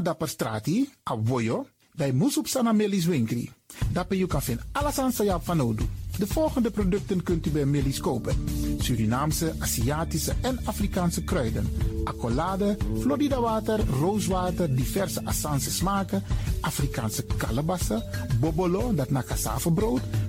[0.00, 3.52] Dapper strati, a voyo, bij Moesop Sana Melis Winkri.
[3.92, 5.84] Dapper you kan vinden alles aan van Odu.
[6.18, 8.36] De volgende producten kunt u bij Melis kopen.
[8.78, 11.68] Surinaamse, Aziatische en Afrikaanse kruiden.
[12.04, 16.22] Accolade, Florida water, rooswater, diverse Assange smaken.
[16.60, 18.02] Afrikaanse kalebassen,
[18.40, 20.00] bobolo, dat na cassavebrood,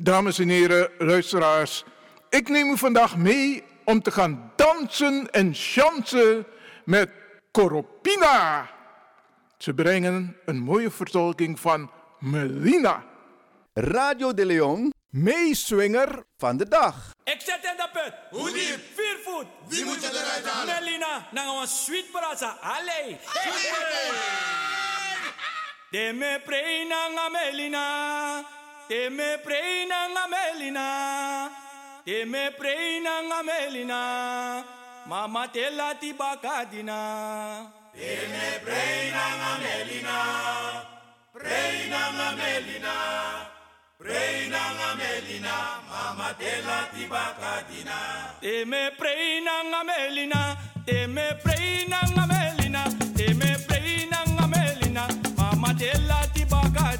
[0.00, 1.84] Dames en heren, luisteraars.
[2.30, 6.46] Ik neem u vandaag mee om te gaan dansen en chansen
[6.84, 7.10] met
[7.52, 8.68] Coropina.
[9.56, 13.04] Ze brengen een mooie vertolking van Melina.
[13.74, 17.12] Radio de Leon, meeswinger van de dag.
[17.24, 18.12] Ik zet in de put.
[18.30, 18.80] Hoe diep?
[18.94, 19.46] Vier voet.
[19.68, 20.84] Wie moet je eruit halen?
[20.84, 22.56] Melina, nou een sweet brasa.
[22.60, 23.18] Allee.
[25.90, 28.56] De me preina Melina.
[28.88, 31.50] De me preina Melina.
[32.06, 34.64] De me preina Melina.
[35.06, 37.70] Mama te lati bakadina.
[37.92, 40.18] De me preina Melina.
[41.34, 42.00] Preina
[42.38, 42.94] Melina.
[43.98, 44.62] Preina
[44.96, 45.54] Melina.
[45.90, 48.40] Mama te lati bakadina.
[48.40, 50.56] De me preina Melina.
[50.86, 52.84] De me preina Melina.
[53.14, 55.06] De me preina Melina.
[55.36, 56.27] Mama te lati bakadina.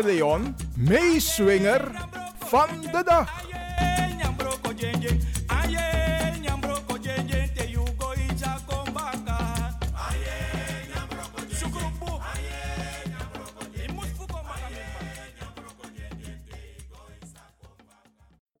[0.00, 1.92] De Leon, meeswinger
[2.48, 3.28] van de dag.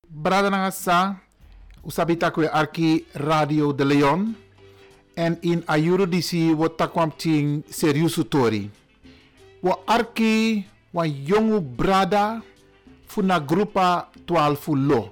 [0.08, 1.20] Brada Nangasa,
[2.50, 4.36] arki Radio de Leon.
[5.14, 8.70] En in ayuro disi wo takwam ting seriusu tori.
[9.60, 12.42] Wo arki wa jongu brada
[13.06, 15.10] funa grupa 12 lo.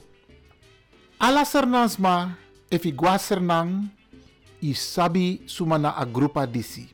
[1.18, 2.34] Ala sernansma
[2.70, 3.88] efi gwa sernang
[4.62, 6.88] i sabi sumana a grupa disi.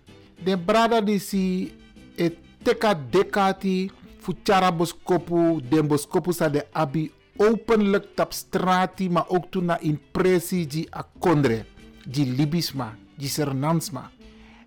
[0.44, 1.72] De brada disi
[2.16, 2.30] e
[2.64, 9.50] teka dekati fu chara boskopu den boskopu sa de abi openlijk tap strati ma ook
[9.50, 11.66] toen na impressie di a kondre
[12.06, 14.10] di libisma di sernansma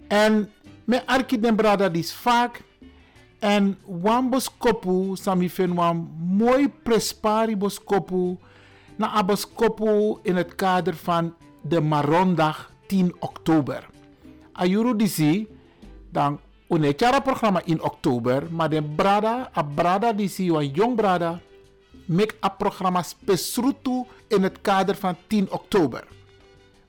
[0.08, 0.50] en
[0.86, 2.62] me arki den brada dis vaak
[3.40, 8.38] en wan boskopu sami fen wan mooi prespari boskopu
[8.98, 13.86] na a boskopu in het kader van de Marondag 10 oktober.
[14.54, 15.48] Ayuru disi
[16.12, 16.40] dan
[16.70, 21.40] une chara programma in oktober, maar de brada, a brada disi wan jong brada
[22.08, 26.08] make a programma spesrutu in het kader van 10 oktober.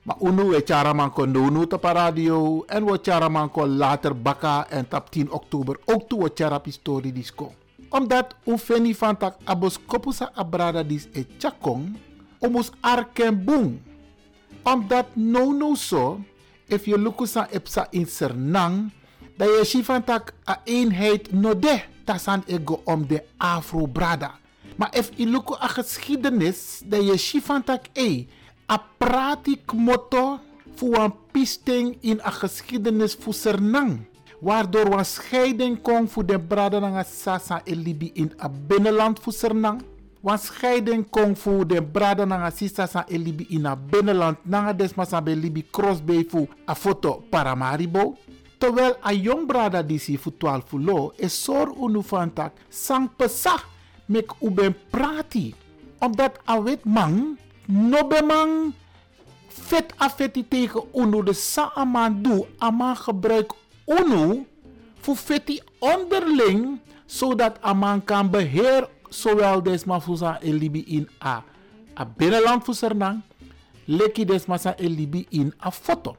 [0.03, 4.87] Maar unu we charaman kon doen op radio en we charaman kon later baka en
[4.87, 7.53] tap 10 oktober ook toe we charap historie disco.
[7.89, 11.97] Omdat u feni van tak abos kopusa abrada dis e chakong,
[12.39, 13.81] omus arken boom.
[14.63, 16.19] Omdat no no so,
[16.67, 18.91] if je lukusa epsa in sernang,
[19.37, 24.35] dat je si van tak a eenheid no de tasan ego om de afro brada.
[24.75, 28.25] Maar if je luku a geschiedenis, dat je si van tak e,
[28.69, 30.39] a pratik motto
[30.75, 34.05] voor een pisting in a geschiedenis voor sernang.
[34.39, 39.33] Waardoor een scheiding kon voor de brada nga sasa e libi in a binnenland voor
[39.33, 39.81] sernang.
[40.23, 44.37] Een scheiding kon voor de brada nga sisa e libi in a binnenland.
[44.43, 48.17] Nanga desma be libi crossbay voor a foto paramaribo.
[48.57, 53.67] Terwijl a jong brada disi voor 12 lo is sor unu van tak sang pesach
[54.05, 55.55] mek u ben prati.
[55.99, 57.37] Omdat a wit man
[57.69, 58.73] no be man
[59.69, 63.53] vet afeti tegen unu de sa aman doe aman gebruik
[63.85, 64.45] unu
[64.99, 71.43] voor feti onderling zodat aman kan beheer zowel desma fusa elibi in a
[71.99, 73.21] a binnenland voor Sernang
[73.85, 76.15] leki desma sa elibi in a foto.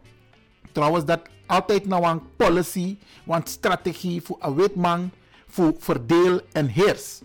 [0.73, 5.11] Trouwens dat altijd nou een policy, een strategie voor een witman
[5.49, 7.21] voor verdeel en heers.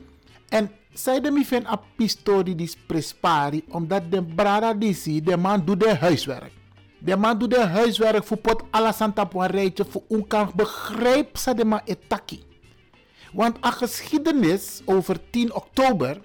[0.50, 5.66] En zij de mi fen a pistori dis prespari omdat de brada disi de man
[5.66, 6.52] doet de huiswerk.
[7.00, 10.52] De man doet de huiswerk voor pot alla santa op een rijtje voor un kan
[10.56, 12.44] begrijp sa de man etaki.
[13.34, 16.22] Want a geschiedenis over 10 oktober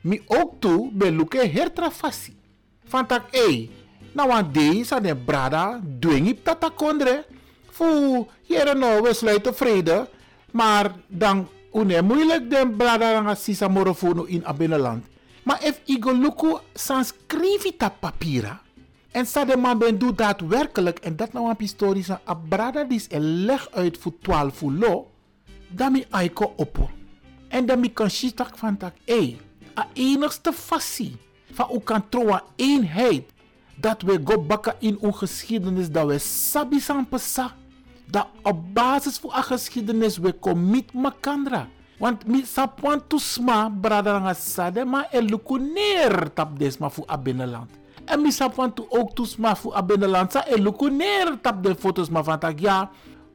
[0.00, 2.36] mi ook toe be luke hertrafasi.
[2.84, 3.70] Van tak ei,
[4.12, 7.24] nou aan deze de brada dwingi tata kondre.
[7.70, 10.08] Fu, hier no, we sluiten vrede.
[10.50, 15.04] Maar dan une moeilijk den brada nga sisa morofono in a binnenland.
[15.42, 18.60] Maar if igo luku sans krivita papira.
[19.10, 20.98] En sa de man ben doet daadwerkelijk.
[20.98, 25.10] En dat nou een historisch a brada dis een leg uit voor 12 lo.
[25.68, 26.90] Dan mi aiko oppo.
[27.48, 28.94] En dan mi kan shitak van tak.
[29.04, 29.38] Ey,
[29.78, 31.16] a enigste fassie.
[31.52, 33.24] Van u kan trouwen eenheid.
[33.80, 35.90] Dat we go bakken in uw geschiedenis.
[35.90, 37.56] Dat we sabi san pesa
[38.10, 41.68] dat op basis van a geschiedenis we commit makandra.
[41.98, 47.02] Want mi sapwan tu sma brada nga sade ma e luku neer tap desma fu
[47.10, 47.70] a binnenland.
[48.06, 51.62] En mi sapwan tu ook tu sma fu a binnenland sa e luku neer tap
[51.62, 52.90] de foto's ma van tak ja,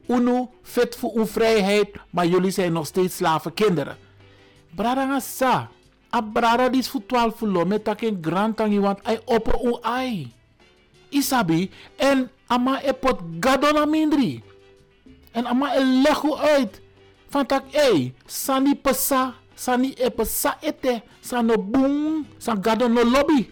[0.08, 3.96] unu fit voor uw vrijheid, maar jullie zijn nog steeds slavenkinderen.
[4.74, 5.68] Brada nga sa,
[6.14, 9.76] a brada dis fu 12 lo met tak een grand tangi want ai opper u
[9.82, 10.32] ai.
[11.08, 14.42] Isabi, en ama e pot gadona mindri.
[15.34, 16.80] En ama e legu uit.
[17.28, 23.50] Van tak, ey, sani pesa, sani e pesa ete, sano boom, san gado no lobby.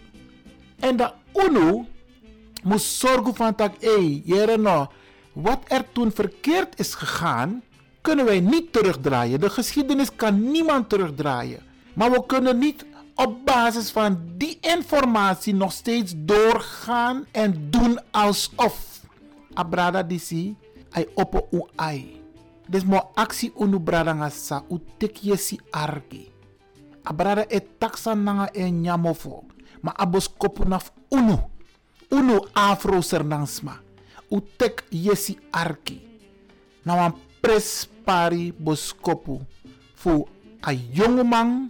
[0.79, 1.85] En dat UNO
[2.63, 3.73] moest zorgen van tak,
[4.23, 4.87] jere no,
[5.33, 7.61] wat er toen verkeerd is gegaan,
[8.01, 9.39] kunnen wij niet terugdraaien.
[9.39, 11.59] De geschiedenis kan niemand terugdraaien.
[11.93, 12.85] Maar we kunnen niet
[13.15, 18.91] op basis van die informatie nog steeds doorgaan en doen alsof.
[19.53, 20.55] Abrada disi,
[20.93, 22.21] ai opo u ai.
[22.69, 26.31] Dus mo actie unu brada nga sa u tek yesi arki.
[27.03, 29.43] Abrada e taksa nanga e nyamofo.
[29.81, 31.37] Ma abos kopu naf unu.
[32.11, 33.79] Unu afro sernansma.
[34.31, 35.99] U tek yesi arki.
[36.85, 39.41] Na wan prespari boskopu.
[39.95, 40.27] Fu
[40.61, 41.69] a jongeman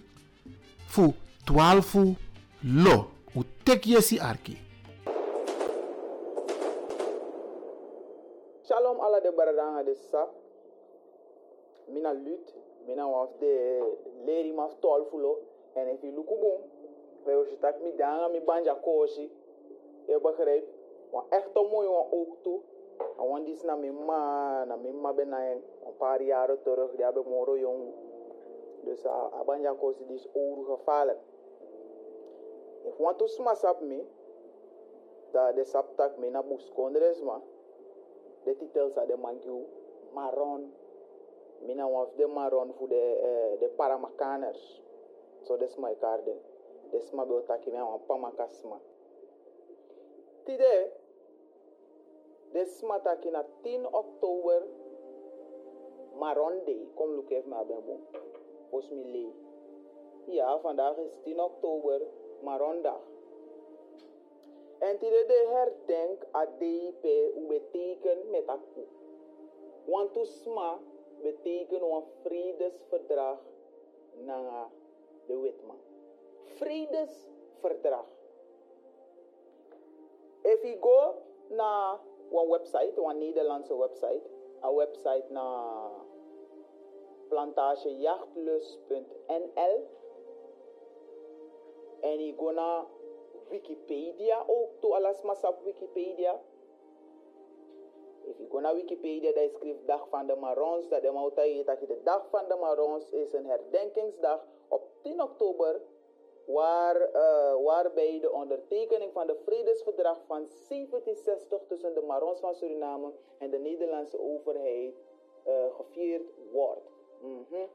[0.86, 1.14] fu
[1.44, 2.14] 12
[2.62, 3.10] lo.
[3.34, 4.63] U tek yesi arki.
[9.04, 10.30] Shalom ala de baradanga de sap.
[11.88, 12.54] Mina lut.
[12.86, 13.82] Mina waf de
[14.24, 15.38] leri maf tol fulo.
[15.74, 16.60] En if you look boom.
[17.24, 19.30] We je tak mi danga mi banja koshi.
[20.06, 20.68] Je begrijpt.
[21.10, 22.60] Want echt een mooi wan ook toe.
[23.18, 25.62] En want die is naar mijn ma, naar mijn ma ben een
[25.98, 26.90] paar jaren terug.
[26.94, 27.92] Die hebben moro jong.
[28.84, 31.18] Dus uh, abanja koshi die is oorgevallen.
[32.82, 34.04] If want to smash up me.
[35.30, 37.22] Da de sap tak me na bus kondres
[38.44, 38.52] ma.
[38.52, 39.66] De titels are de mangiu
[40.14, 40.72] marron.
[41.66, 44.82] Mina one of the marron voor de, uh, de paramakaners.
[45.42, 46.36] So that's my garden.
[46.92, 48.80] That's my beotaki me wan pamakasma.
[50.44, 50.92] Tide,
[52.52, 54.62] des mataki na 10 oktober,
[56.18, 56.88] Maron Day.
[56.94, 59.32] Kom look even mij lee.
[60.26, 62.00] Ja, vandaag is 10 oktober,
[62.42, 63.13] Marondag.
[64.84, 67.04] En tide de herdenk a DIP
[67.36, 68.86] u beteken met akku.
[69.84, 70.78] Want to sma
[71.22, 73.38] beteken een vredesverdrag
[74.24, 74.70] na
[75.26, 75.78] de wetman.
[76.44, 78.06] Vredesverdrag.
[80.42, 81.14] If you go
[81.48, 82.00] na
[82.30, 84.22] een website, een Nederlandse website,
[84.60, 85.90] een website na
[87.28, 89.86] plantagejachtluis.nl
[92.00, 92.84] en je go naar
[93.48, 96.40] Wikipedia ook to alles op Wikipedia.
[98.24, 101.80] If you go naar Wikipedia, daar schrijft dag van de Marons, dat de Mautai dat
[101.80, 105.80] de dag van de Marons is een herdenkingsdag op 10 oktober
[106.46, 113.12] waar, uh, waarbij de ondertekening van de vredesverdrag van 1760 tussen de Marons van Suriname
[113.38, 114.94] en de Nederlandse overheid
[115.46, 116.90] uh, gevierd wordt.
[117.20, 117.68] Mm -hmm.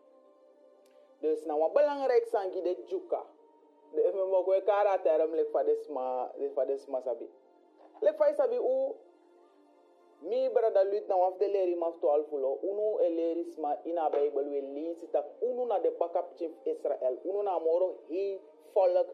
[1.19, 3.25] Dus nou wat belangrijk zijn de Juka.
[3.93, 7.27] De me mo ko kara term lek fa desma lek fa desma sabi.
[8.01, 8.95] Lek fa sabi u
[10.21, 14.61] mi brada lut na waf de leri maf to alfulo unu elerisma ina bible we
[14.61, 18.39] lisi tak unu na de backup chief Israel unu na moro hi
[18.75, 19.07] volk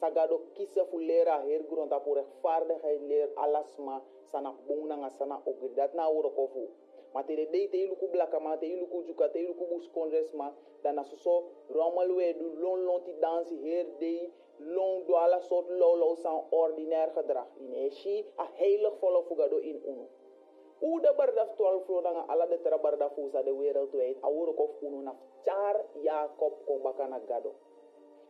[0.00, 5.68] sagado kisa fu lera her gronda por rechtvaardigheid leer alasma sana bungna nga sana ogri
[5.76, 6.66] dat na woro kofu
[7.14, 10.48] matere dei te iluku blaka ma te iluku juka te iluku bus kongres ma
[10.82, 11.34] dan na soso
[11.68, 16.14] romal we du lon lon ti dansi her dei long do ala soort lo lo
[16.16, 17.46] san ordinair gedrag.
[17.60, 20.06] In eshi a heilig volle fugado in unu.
[20.82, 24.52] U de bardaf 12 fro danga ala de tra bardaf fusa de wereldwijd a woro
[24.52, 27.52] kof unu na char jacob ko bakana gado.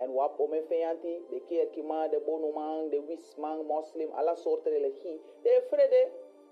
[0.01, 5.63] En wap ome feyanti de kerkima de bonumang de wismang muslim ala soort religie de
[5.69, 6.03] frede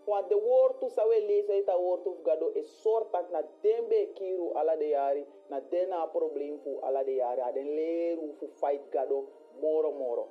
[0.07, 4.13] want de woord tu sawe lezen ita woord tu gado e soort tak na dembe
[4.15, 8.83] kiru ala de yari na dena probleem fu ala de yari aden leru fu fight
[8.91, 9.27] gado
[9.61, 10.29] moro moro.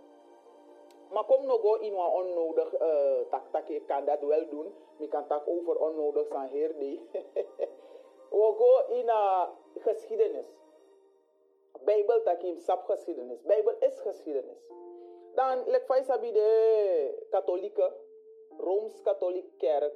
[1.11, 4.73] Maar kom nog go in wat onnodig uh, tak tak ik kan dat wel doen
[4.97, 6.99] mi kan tak over onnodig zijn heerde
[8.39, 10.45] we go in a geschiedenis.
[11.85, 13.41] Bijbel takim sap geschiedenis.
[13.41, 14.57] Bijbel is geschiedenis.
[15.35, 17.93] Dan lek fai sabi de katholieke
[18.59, 19.95] Rooms-Katholieke Kerk,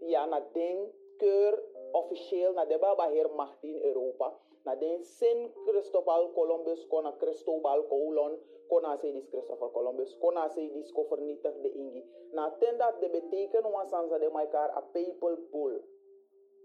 [0.00, 1.62] ja, na den keur
[1.92, 4.32] officieel, na de baba heer macht in Europa,
[4.64, 8.38] na den Sint Christopher Columbus, kona Cristobal Colon,
[8.68, 12.02] kona se dis Christopher Columbus, kona se dis ko vernietig de ingi.
[12.32, 15.80] Na ten dat de beteken wansansa de maikar a papal bull.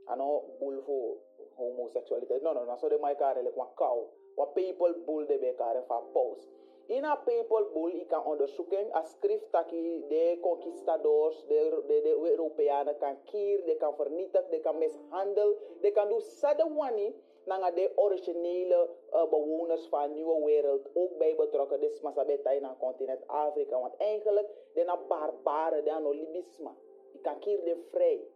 [0.05, 1.17] Ano, bull voor
[1.55, 2.41] homoseksualiteit.
[2.41, 4.07] No, no, no, so de maikar like wan kou.
[4.35, 6.47] Wan papal bull de bekare fa paus.
[6.87, 12.29] In a papal bull, ik kan onderzoeken, a schrift dat de conquistadors, de, de, de
[12.31, 17.91] Europeanen kan kier, de kan vernietigen, de kan mishandelen, de kan doen sadewani naar de
[17.95, 21.79] originele uh, bewoners van de nieuwe wereld ook bij betrokken.
[21.79, 23.79] Dus masabeta in het continent Afrika.
[23.79, 26.75] Want eigenlijk, de barbaren, de no libisma.
[27.11, 28.27] Je kan kier de vrij.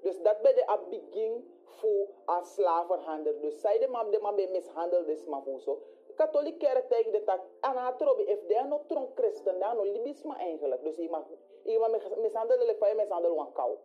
[0.00, 3.40] Dus dat bij de begin voor a slavenhandel.
[3.40, 5.82] Dus zij de man de man mishandeld, dus maar voor zo
[6.18, 7.40] katholiek kerk tegen de tak.
[7.60, 9.56] Anatrobi if de no tron christen
[9.92, 10.82] libisme eigenlijk.
[10.82, 11.26] Dus iemand
[11.64, 13.76] iemand mishandelen lek van mishandelen wan kou.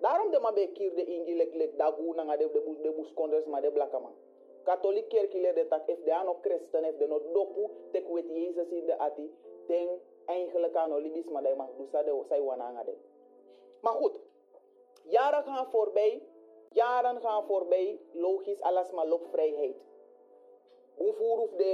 [0.00, 3.46] Daarom de man bekir de ingi lek lek dagu na de de de bus kondres
[3.46, 4.14] ma de blaka man.
[4.62, 8.28] Katholiek kerk ile de tak if de no christen if de no dopu tek wet
[8.28, 9.30] jezus in de ati
[9.66, 12.96] den eigenlijk aan no libisme dat mag dus dat zij wana de
[13.80, 14.20] maar goed
[15.02, 16.22] jaren gaan voorbij
[16.72, 19.76] jaren gaan voorbij logisch alles maar loopvrijheid
[21.02, 21.70] Bufuruf de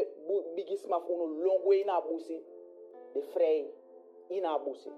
[0.55, 2.45] bigisma funu longwe ina busi,
[3.13, 3.75] de vrij
[4.29, 4.93] ina busi.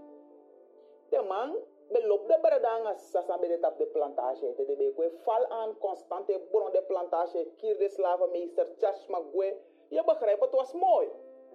[1.08, 1.56] De man,
[1.90, 5.78] be lop de bredanga sasa be de tap de plantage de be kwe val aan
[5.78, 9.56] constante bron de plantage kier de slavenmeester Charles Magwe.
[9.88, 11.08] Je begrijpt, het was mooi.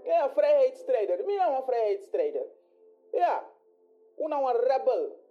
[0.04, 1.26] Ja, vrijheidsstrijder.
[1.26, 2.46] Wie nou een vrijheidsstrijder?
[3.12, 3.50] Ja,
[4.18, 5.24] una een rebel.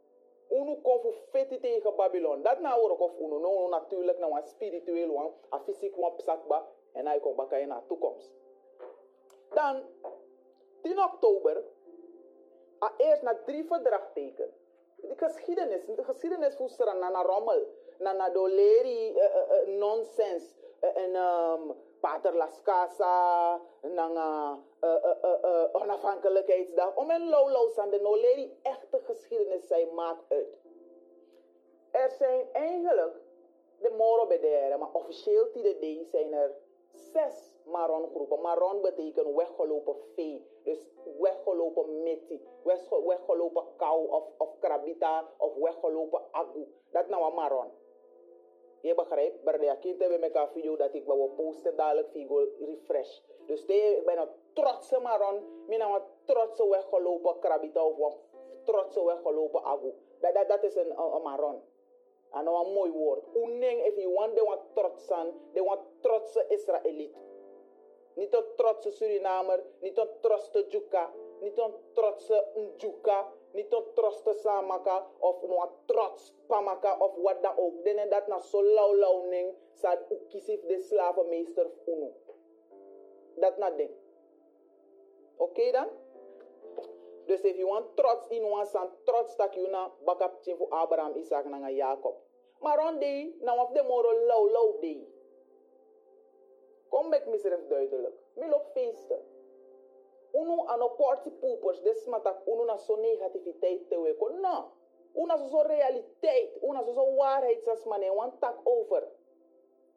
[0.48, 2.42] Unu kon voor tegen Babylon.
[2.42, 7.06] Dat nou ook of unu no natuurlijk nou een spiritueel een fysiek one psakba en
[7.06, 8.30] hij komt bakken naar toekomst.
[9.50, 9.82] Dan
[10.82, 11.62] 10 oktober,
[12.96, 14.52] eerst na drie verdragteken.
[14.96, 17.66] De geschiedenis, de geschiedenis voesteren naar na rommel,
[17.98, 25.64] naar na doleri uh, uh, uh, nonsens uh, en um, Pater Las Casa, nanga uh,
[25.72, 26.96] onafhankelijkheidsdag.
[26.96, 30.58] Om een lowlows aan de noleri echte geschiedenis zijn maakt uit.
[31.90, 33.16] Er zijn eigenlijk
[33.80, 35.48] de moro bederen, maar officieel
[35.80, 36.54] die zijn er
[37.14, 38.40] zes maron groepen.
[38.40, 40.46] Maron betekent weggelopen vee.
[40.62, 40.78] Dus
[41.18, 42.40] weggelopen meti,
[43.04, 46.66] weggelopen kou of, of krabita of weggelopen agu.
[46.90, 47.70] Dat nou een maron.
[48.80, 53.20] Je begrijpt, de kind hebben met een video dat ik wil posten dadelijk via refresh.
[53.46, 58.64] Dus de, ik ben een trotse maron, ik ben een trotse weggelopen krabita of een
[58.64, 59.92] trotse weggelopen agu.
[60.20, 61.72] Dat, dat, dat is een, een.
[62.34, 63.24] En nou een mooi woord.
[63.34, 67.16] Uneng, if you want, de want trotsan, de want trotse Israëliet.
[68.14, 74.32] Niet een trotse Surinamer, niet een trotse Juka, niet een trotse Njuka, niet een trotse
[74.32, 77.84] Samaka of een trots Pamaka of wat dan ook.
[77.84, 82.12] Dan dat na zo lauw lauw ning, sad ukisif de slavenmeester unu.
[83.34, 83.90] Dat na ding.
[85.36, 85.88] Oké dan?
[87.26, 91.16] Dus if you want trots in one san trots tak you na bakap voor Abraham,
[91.16, 92.23] Isaac en Jacob.
[92.64, 92.98] Maar on
[93.40, 95.08] nou of de moro lauw lauw day.
[96.88, 98.14] Kom met mezelf duidelijk.
[98.34, 99.20] Mil op feesten.
[100.32, 104.40] Uno aan een party poopers, des matak uno na zo negativiteit te weken.
[104.40, 104.70] No.
[105.14, 106.62] Una zo realiteit.
[106.62, 108.14] Una zo waarheid als man.
[108.14, 109.08] Want tak over.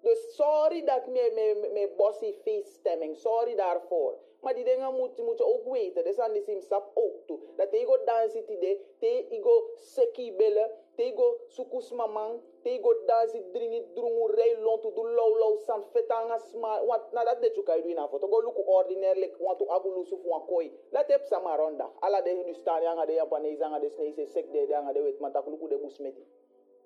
[0.01, 3.15] Dus sorry dat me, me, me bossy face stemming.
[3.15, 4.17] Sorry daarvoor.
[4.47, 6.03] Maar die dingen moet, moet je ook weten.
[6.03, 7.39] Dus aan die sim sap ook toe.
[7.55, 8.79] Dat hij go dansen tide.
[8.99, 10.71] Te go seki bellen.
[10.95, 12.41] Te go sukus mamang.
[12.61, 16.85] Te go dansen dringi drungu rei lontu du low low san fetanga sma.
[16.85, 18.27] Want na dat de chuka idu ina foto.
[18.27, 20.71] Go look ordinaire like want to agu lusu fu koi.
[20.91, 21.91] Dat heb samaronda.
[21.99, 25.19] Ala de Hindustani anga de Japanese anga de Snese sek de anga de wet.
[25.19, 26.25] Matak luku de busmeti.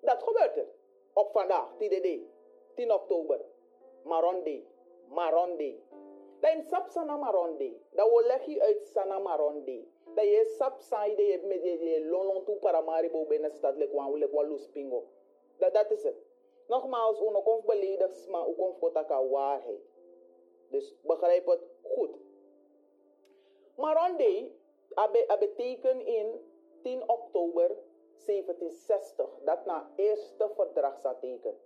[0.02, 0.67] Dat gebeurt er.
[1.13, 1.76] Op vandaag.
[1.78, 2.21] Tide
[2.76, 3.39] 10 oktober.
[4.04, 4.43] Maron
[5.58, 5.82] Day.
[6.41, 7.77] Dan sap sana Maron Day.
[7.93, 9.88] Dat leg je uit sana Maron Day.
[10.15, 13.93] Dat je sap sai de je met je lolon toe para maribo binnen stad lek
[13.93, 15.04] wan lek wan lus pingo.
[15.58, 16.15] Dat, is het.
[16.67, 19.82] Nogmaals, uno konf beledigd, maar u konf kotaka waarheid.
[20.69, 22.17] Dus begrijp het goed.
[23.75, 24.51] Maron Day
[25.39, 26.41] betekent in
[26.82, 27.67] 10 oktober
[28.25, 31.58] 1760 dat na eerste verdrag zat teken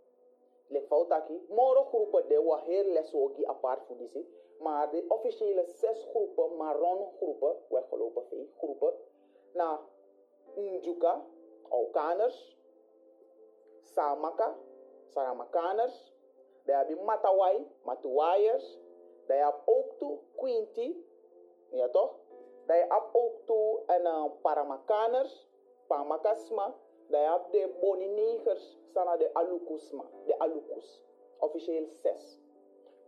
[0.68, 3.14] le foutaki moro groepen de wa heel les
[3.46, 4.26] apart voor die
[4.60, 8.94] maar de officiële zes groepen marron groepen weggelopen vee groepen
[9.54, 9.80] na
[10.56, 11.26] Njuka,
[11.70, 12.58] Aukaners,
[13.80, 14.56] Samaka,
[15.08, 16.14] Saramakaners,
[16.64, 18.80] daar heb je Matawai, Matuwaiers,
[19.28, 20.96] daar heb je ook toe Quinty,
[21.70, 22.16] ja toch?
[22.66, 25.48] Daar heb ook toe en uh, Paramakaners,
[25.88, 26.76] Pamakasma,
[27.08, 31.04] daar heb je de Boninegers, sana de Alukusma, de Alukus,
[31.40, 32.45] officieel zes.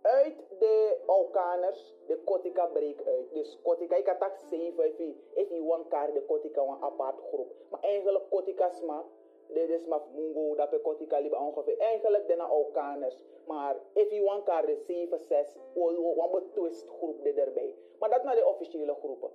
[0.02, 3.34] Uit de Aukaners, de Kotika breekt uit.
[3.34, 4.86] Dus Kotika, ik had dat zeven,
[5.34, 7.54] if je, one kaart, de Kotika een apart groep.
[7.70, 9.04] Maar eigenlijk Kotika sma,
[9.48, 11.78] dit is maar Mungo, dat pe Kotika liep ongeveer.
[11.78, 13.18] Eigenlijk de Aukaners.
[13.46, 17.76] Maar if je one kaart, de zeven, zes, een betwist groep erbij.
[18.00, 19.32] Maar dat naar de officiële groepen.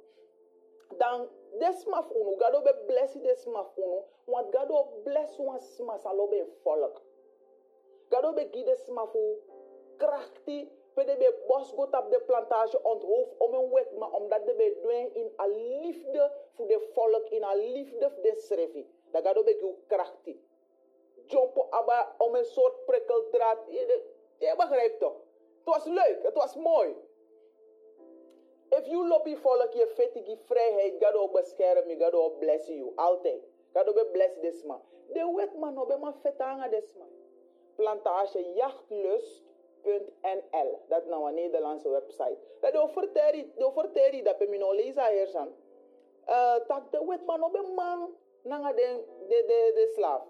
[0.97, 6.47] Dan desmaf unu, gado be blessi desmaf unu, want gado bless wan smas alo be
[6.63, 7.01] volk.
[8.09, 9.39] Gado be gi desmafu
[10.03, 10.59] krachti,
[10.95, 14.55] pe de be bos got op de plantage onthoofd om een wet, maar omdat de
[14.55, 15.47] be doen in a
[15.81, 18.87] liefde voor de volk, in a liefde voor de schrevi.
[19.11, 20.35] Dat gado be gi krachti.
[21.27, 23.59] Jumpo aba om een soort prikkeldraad.
[23.67, 24.03] Je,
[24.39, 25.17] je begrijpt toch?
[25.65, 26.97] Het was leuk, het was mooi.
[28.69, 32.93] If you lobby volk je fetigi vrijheid, God will bescherm you, God will bless you,
[32.97, 33.43] altijd.
[33.73, 34.81] God will bless this man.
[35.13, 37.09] De wet man, no be man fetanga this man.
[37.77, 38.39] Plantage
[39.83, 42.37] jachtlust.nl, dat is nou een Nederlandse website.
[42.61, 45.55] Dat de verteri, de verteri dat pe mino lezen hier zijn.
[46.67, 50.23] Tak de wet man, no be man, nanga de, de, de, de slaaf.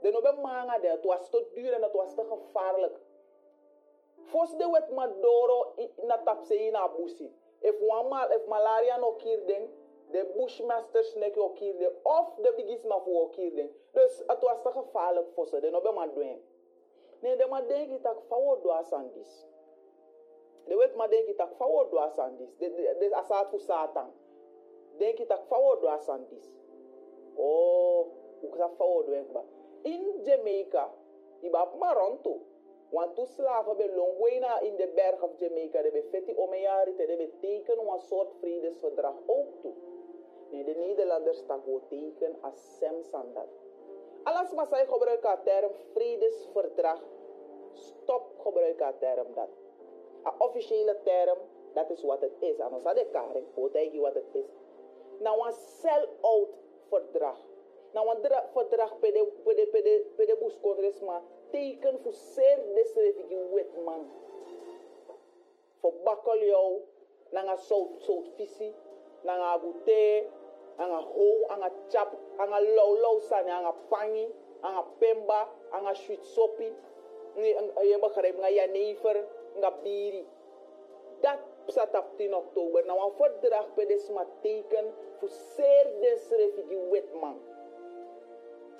[0.00, 2.98] De no be man, de, het was te duur en het was te gevaarlijk.
[4.24, 7.32] Fos de wet ma doro na tapse ina busi.
[7.60, 9.68] If one mal, if malaria no kill den,
[10.10, 13.70] de bushmasters nek je kierde of de bigisma voor kierde.
[13.92, 15.60] Dus het was te gevaarlijk voor ze.
[15.60, 16.42] De no be maar doen.
[17.20, 18.16] Nee, de maar denk ik dat
[18.62, 19.46] do asandis.
[20.64, 21.50] De wet maar denk ik dat
[21.90, 22.56] do asandis.
[22.56, 24.12] De de de asat voor satan.
[24.96, 26.54] Denk ik dat fawo do asandis.
[27.34, 28.06] Oh,
[29.04, 29.44] do ekba.
[29.82, 30.90] In Jamaica,
[31.40, 32.40] iba maronto.
[32.90, 37.30] Want toen slaven bij Longwena in de berg of Jamaica, de fetti omejari, te de
[37.40, 39.72] teken een soort vredesverdrag ook toe.
[40.50, 43.65] Nee, de Nederlanders stak teken als semsandat.
[44.26, 47.00] Alles maar zij gebruiken de term vredesverdrag.
[47.72, 49.48] Stop gebruiken de term dat.
[50.22, 51.38] Een officiële term,
[51.72, 52.60] dat is wat het is.
[52.60, 54.46] Anders had ik karing, hoe wat het is.
[55.18, 56.48] Nou, een sell-out
[56.88, 57.38] verdrag.
[57.92, 64.10] Nou, een verdrag per de, de buskondresma teken voor zeer desrevige wet man.
[65.80, 66.80] Voor bakkel jou,
[67.56, 68.74] zout, zout visie,
[69.22, 70.26] nanga bute,
[70.76, 74.26] anga ho, anga chap, anga low sani, anga pangi,
[74.62, 76.72] anga pemba, anga sweet soppy,
[77.36, 79.24] je begrijpt, nga jenever,
[79.56, 80.26] nga biri.
[81.20, 82.84] Dat staat op 10 oktober.
[82.86, 87.40] Nou, een verdrag per de teken voor zeer desrevige wet man.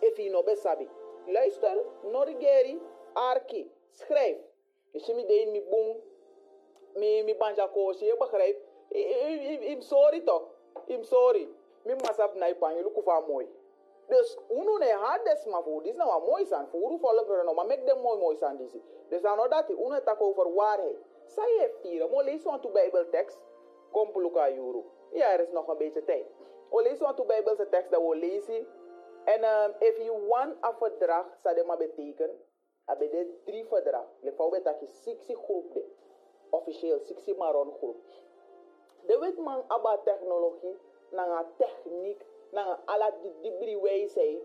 [0.00, 0.88] If you know besabi.
[1.26, 2.80] Luister, Norigeri,
[3.12, 4.36] Arki, schrijf.
[4.92, 5.96] Je me deed mi boom,
[6.94, 8.60] mi mi banja koosje, je begrijpt?
[9.72, 10.42] I'm sorry toch?
[10.88, 11.48] I'm sorry.
[11.86, 13.46] Mi masap na ipan, je lukt van mooi.
[14.06, 16.66] Dus uno ne had des maar voor, dit is nou wat mooi zijn.
[16.68, 18.80] Voor hoe volgen we maar make them mooi mooi zijn deze.
[19.08, 20.96] Dus dan nou dat, uno tak over waarheid.
[21.24, 23.40] Zij heeft hier, maar lees want de Bijbeltekst.
[23.90, 24.82] Kom puluka juru.
[25.12, 26.26] Ja, er is nog een beetje tijd.
[26.70, 28.66] O lees want de Bijbelse tekst dat we lezen.
[29.24, 32.40] En um, if you want een verdrag, zou dat maar betekenen,
[32.84, 34.06] heb je drie verdrag.
[34.36, 35.84] Vouwt dat je 60 groep de.
[36.50, 37.96] Officieel 60 maron groep.
[39.06, 40.78] De weet man abba technologie,
[41.10, 44.42] na techniek, na alla die dibri wijsheid.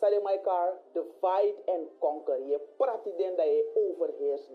[0.00, 2.46] Zou je elkaar divide and conquer.
[2.46, 4.50] Je praat den dat je overheerst.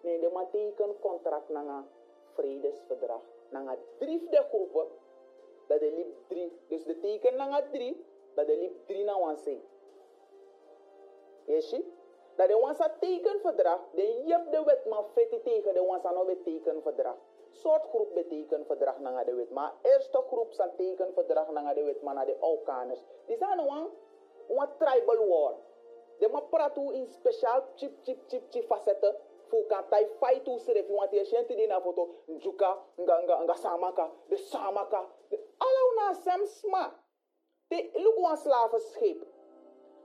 [0.00, 1.84] Nee, de man teken contract na een
[2.32, 3.20] vredesverdrag.
[3.50, 4.86] Na een drie de groepen,
[5.66, 6.52] dat de liep drie.
[6.68, 8.04] Dus de teken na een drie,
[8.34, 9.60] dat de liep drie na wan say.
[11.46, 11.80] Yes,
[12.36, 16.24] Dat de wansa teken verdrag, de jep de wet maar feti tegen de wansa no
[16.24, 17.16] beteken verdrag.
[17.62, 21.82] Soort groep beteken verdrag na de wet, maar eerste groep san teken verdrag na de
[21.84, 23.00] wet, maar na de Alkaners.
[23.26, 23.90] Die zijn een
[24.48, 25.54] een tribal war.
[26.18, 29.16] De ma pratu in speciaal chip chip chip chip facetten
[29.48, 33.36] fu kan tai fight tu sere fi wanti gente di na foto njuka nga nga
[33.42, 35.00] nga samaka de samaka.
[35.58, 36.92] Ala una sem sma.
[37.68, 39.26] Te look one slave schip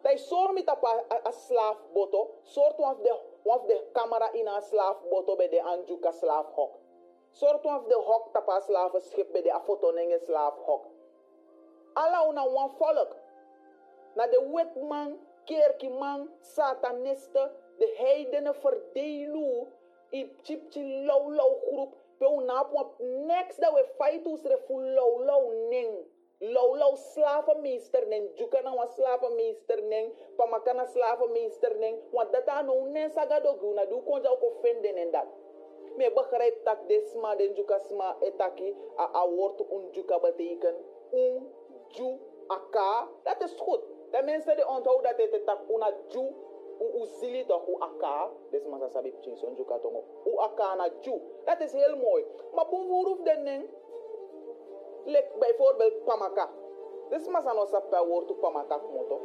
[0.04, 4.30] they saw me tap a, a slave boto sort of the one of the camera
[4.34, 6.50] in a slave boto be de anjuka slave
[7.32, 10.84] sort of the hok tap a slave schip be de a foto nenge slave hok
[11.96, 13.16] ala una one volk.
[14.16, 19.68] Na de wetman kerkman satanisten de heidenen verdelen
[20.10, 24.80] in chipchi low low groep pe unap wap next dat we fight us re fu
[24.80, 26.04] low low ning.
[26.42, 32.48] Low low slavenmeester ning juka na wa slavenmeester ning pamaka na slavenmeester ning want dat
[32.48, 35.28] aan nou nen saga do guna du konja ook offenden en dat
[36.02, 40.76] me begrijp tak desma den juka sma etaki a, a woord un juka beteken
[41.14, 41.34] un
[41.94, 42.10] ju
[42.48, 46.26] aka dat is goed de mensen die onthouden dat het tak una ju
[46.82, 51.22] u uzili toch u aka des masa sabi chinson juka tongo u aka na ju.
[51.46, 53.70] Dat is heel mooi maar boevoeruf den ning
[55.06, 56.50] lek bijvoorbeeld pamaka
[57.10, 59.20] des masa no sappa woord pamaka moto.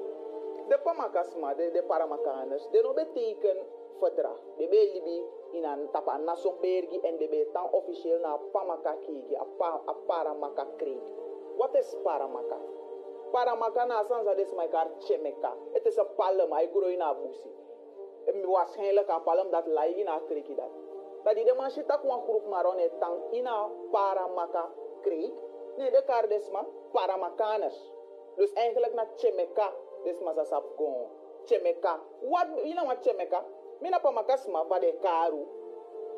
[0.68, 3.56] De pamakas ma de de paramakaners de no beteken
[4.00, 5.22] verdrag de be
[5.56, 9.80] in een tapa nason bergi en de be tan officieel na pamaka kiki a, pa,
[9.88, 11.04] a paramaka kreeg
[11.56, 12.58] wat is paramaka
[13.32, 17.50] paramaka na sansa des my kar chemeka het is een palm hij groeit na busi
[18.26, 20.70] en waarschijnlijk een palm dat lai in a kreeg dat.
[21.22, 25.34] Dat die de man shit tak wan groep maron et tang ina paramaka kreeg
[25.76, 27.92] nee de kar des ma paramakaners
[28.36, 29.72] dus eigenlijk na chemeka
[30.04, 31.06] des ma sap gon.
[31.44, 33.44] Chemeka wat you know what chemeka
[33.80, 35.46] mina pamaka sma va de karu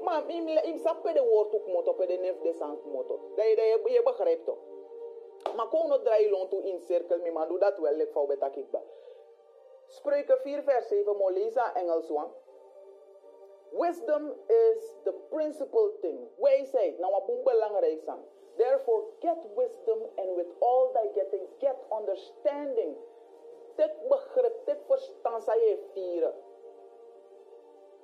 [0.03, 3.47] maar im im sappe de woord ook moto pe de nef de sank moto dat
[3.47, 4.59] je dat je begrijpt toch
[5.57, 8.27] maar kon nog draai long toe in cirkel me maar doe dat wel ik vouw
[8.27, 8.83] betak ik ba
[9.89, 11.29] Spreuken 4 vers 7 mo
[11.75, 12.11] Engels
[13.73, 16.19] Wisdom is the principal thing.
[16.37, 18.25] Wijsheid, nou wat belangrijk zijn.
[18.57, 22.97] Therefore get wisdom and with all thy getting get understanding.
[23.77, 26.35] Tek begrip, tek verstand sa je vieren.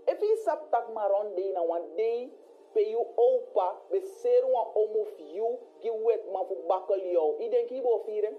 [0.07, 2.31] If je sap tak maron de na wan day
[2.75, 6.47] pe you opa be seru wan omuf you die wet man
[7.13, 7.39] jou.
[7.39, 8.37] Ik denk hier vieren.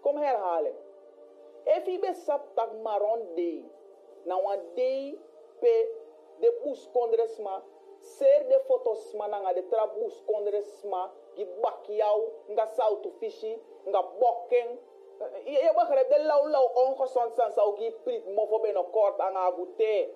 [0.00, 0.74] Kom herhalen.
[1.64, 3.64] If je besap tak maron day,
[4.24, 5.18] na wan day
[5.60, 5.74] pe
[6.40, 7.62] de bus kondresma,
[8.00, 11.86] ser de fotos ma nga de tra bus kondresma, gi bak
[12.54, 13.52] nga sautu fishi,
[13.84, 14.78] nga bokken.
[15.44, 19.42] Je, je begrijpt, de lauw lauw ongezond zijn zou gi prit mofo binnenkort aan ah,
[19.42, 20.08] haar goûter.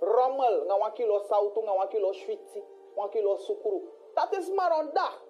[0.00, 2.62] Rommel, nga wan kilo sautu, nga wan kilo schwitzi,
[2.94, 3.80] wan kilo sukuru.
[4.14, 5.24] Dat is maar een dag.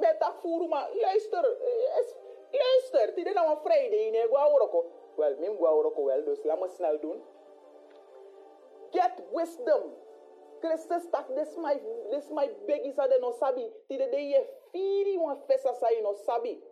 [0.00, 2.16] Met dat voeren, maar luister, eh, is-
[2.50, 4.84] luister, dit is nou een vrijdag, nee, guauroko.
[5.16, 7.22] Wel, mim guauroko wel, dus laat me snel doen.
[8.90, 9.94] Get wisdom.
[10.60, 13.72] Christus tak, this my, this my begi sa de no sabi.
[13.86, 16.62] Tide de je firi wan fesa sa je no sabi.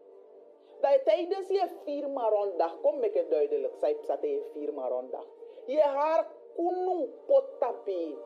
[0.82, 5.26] Dat tijdens je vier marondag, kom met het duidelijk, zij zat je vier marondag.
[5.66, 8.18] Je haar kunu potapi.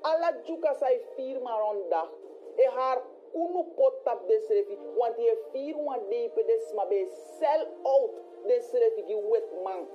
[0.00, 2.12] Alla juka zij vier marondag.
[2.56, 4.78] Je haar kunu potap de srefi.
[4.96, 7.06] Want je vier wan deepe des ma be
[7.38, 8.10] sell out
[8.46, 9.88] de srefi die wet man.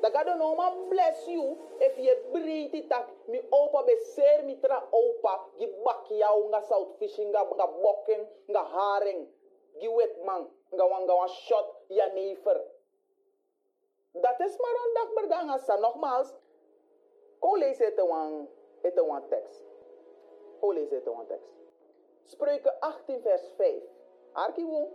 [0.00, 4.58] Dat gaat no man bless you if je breed tak mi opa be ser mi
[4.60, 9.28] tra opa gi jou nga south fishing nga bokken nga haring
[9.78, 12.60] gi wet man nga wan nga wan shot ja never.
[14.12, 16.34] Dat is maar een dag per dag asa nogmaals.
[17.38, 18.48] Kom lees het een
[18.82, 19.64] het een tekst.
[20.60, 21.52] Kom lees het een tekst.
[22.24, 23.82] Spreuken 18 vers 5.
[24.32, 24.90] Arkiwo.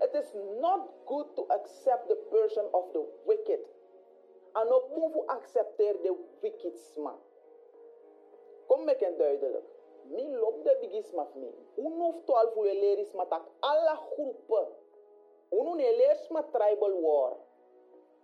[0.00, 3.60] It is not good to accept the person of the wicked.
[4.52, 7.20] En ook moet accepteer de wicked man.
[8.66, 9.64] Kom met een duidelijk.
[10.02, 11.54] Mi lop de bigis maf mi.
[11.76, 14.68] Uno of twaalf uur leris maar tak alle groepen.
[15.50, 17.36] Uno ne leers maar tribal war.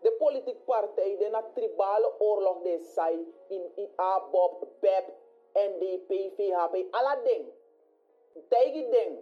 [0.00, 5.04] De politieke partij, de tribale oorlog de sai in, ABOP, BEP,
[5.52, 7.44] NDP, VHP, alla ding.
[8.50, 9.18] Ding.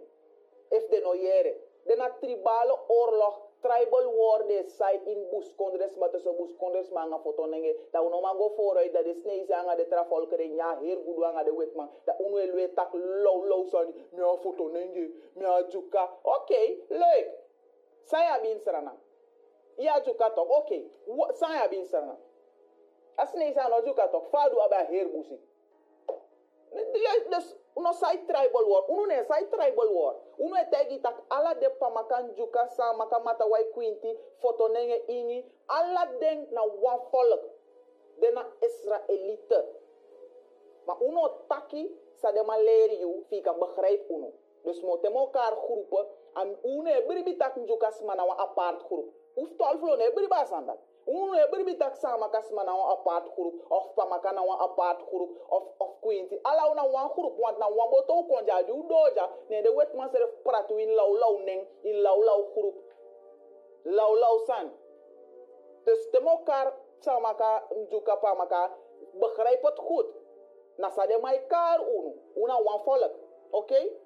[0.69, 1.55] If de no jere.
[1.83, 7.07] De tribale oorlog, tribal war de sai in bus kongres, maar tussen bus kongres maar
[7.07, 7.75] nga foto nenge.
[7.91, 11.53] Dat uno man go vooruit, dat de snee zanga de trafolkeren, ja, heel goed de
[11.57, 11.89] wetman.
[12.03, 16.19] Dat uno elwe tak low low sani, mea foto nenge, mea juka.
[16.21, 16.77] Oké,
[18.03, 18.09] okay, leuk.
[18.09, 18.93] Saya bin serana.
[19.77, 20.85] Iya juka tok, oké.
[21.07, 21.33] Okay.
[21.39, 22.17] Saya bin serana.
[23.17, 25.37] Asne sa no juka tok, fadu aba her busi.
[27.29, 30.15] Dus uno sai tribal war, uno ne sai tribal war.
[30.37, 35.05] Uno e tegi tak ala de pamakan juka sa maka mata wai kwinti, foto nenge
[35.09, 37.43] ingi, ala den na wan volk.
[38.17, 39.61] De na Israelite.
[40.85, 41.85] Maar uno taki
[42.17, 44.33] sa de ma leren you, fika begrijp uno.
[44.63, 48.83] Dus mo temo elkaar groepen, en uno e bribi tak juka sma na wan apart
[48.87, 49.13] groep.
[49.35, 50.79] Uf tolf lo ne bribi asandat.
[51.05, 55.03] Uno e bribi tak sama kasma na wan apart groep, of pamaka na wan apart
[55.11, 56.39] groep, of, of kwinti.
[56.45, 60.09] Ala una wan groep, want na wan boto konja di udoja, ne de wet man
[60.09, 62.75] seref pratu in lau lau neng, in lau lau groep.
[63.85, 64.71] Lau lau san.
[65.85, 68.71] Dus temo elkaar sama ka juka pamaka,
[69.13, 70.07] begrijp het goed.
[70.77, 73.11] Na sa de mai kar uno, una wan volk.
[73.51, 73.75] Oké?
[73.75, 74.02] Okay?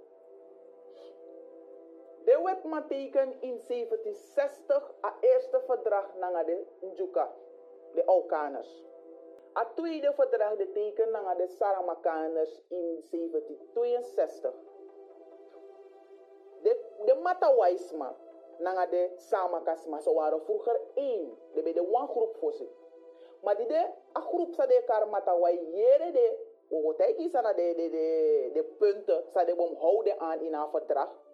[2.28, 7.32] De man teken in 1760 a eerste verdrag na de Njuka,
[7.94, 8.84] de Aukaners.
[9.56, 14.54] A tweede verdrag de teken na de Saramakaners in 1762.
[16.62, 18.16] De, de Matawaisma
[18.58, 21.38] na de Samakasma, ze waren vroeger één.
[21.54, 22.54] De bij de one groep voor.
[23.42, 26.38] Maar die de, a groep sa de kar Matawai jere de,
[27.34, 31.26] aan de, de, de, de punten, sa de bom houden aan in haar verdrag.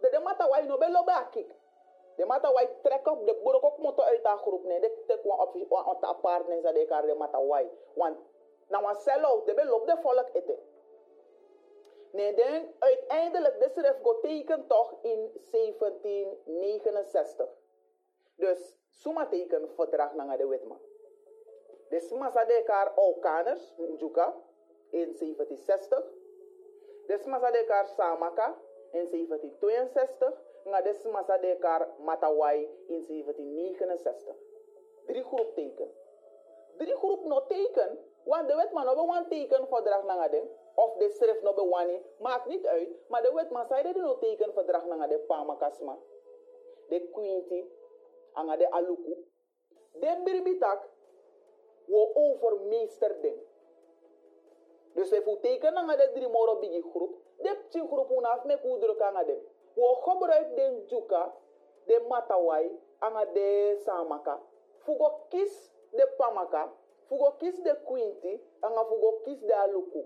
[0.00, 1.54] De, Matawai no be lobe akik.
[2.16, 4.64] De Matawai trek op de buruk ook moto uit haar groep.
[4.64, 7.70] Nee, de tek wan op wan apart nee sa de kar de Matawai.
[7.94, 8.18] Want
[8.68, 10.58] na wan sell out, de be loop de volk ete.
[12.12, 17.48] Nee, dan uiteindelijk, de schrift teken toch in 1769.
[18.36, 20.80] Dus, suma teken verdrag na de wetman.
[21.88, 24.34] Dus, masa de kar Aukaners, Njuka,
[24.90, 26.04] in 1760.
[27.06, 28.58] Dus, masa de Samaka,
[28.92, 30.48] in 1762.
[30.64, 34.36] Nga des masa de kar Matawai in 1769.
[35.06, 35.90] Drie groep teken.
[36.76, 40.48] Drie groep no teken, want de wetman be one teken verdrag na den.
[40.74, 42.88] Of de schrift wani, maakt niet uit.
[43.08, 45.98] Maar de wetman zei dat no teken verdrag na de Pamakasma.
[46.88, 47.64] De Quinty,
[48.32, 49.16] anga de Aluku.
[49.92, 50.88] De Birbitak,
[51.86, 52.12] wo
[53.20, 53.48] den.
[54.94, 56.58] Dus if u teken na de drie moro
[56.92, 59.40] groep, de tien groep unaf me kudro kanga den.
[59.74, 61.32] Wo gebruik den juka,
[61.86, 64.38] de matawai, anga de samaka.
[64.84, 66.68] Fugo kis de pamaka,
[67.08, 70.04] fugo kis de quinti, anga fugo kis de aluku.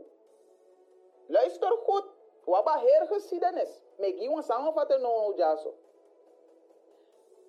[1.28, 2.04] Luister goed,
[2.52, 3.82] Aba heer geschiedenis.
[3.96, 5.74] Met die samenvatten no no jaso.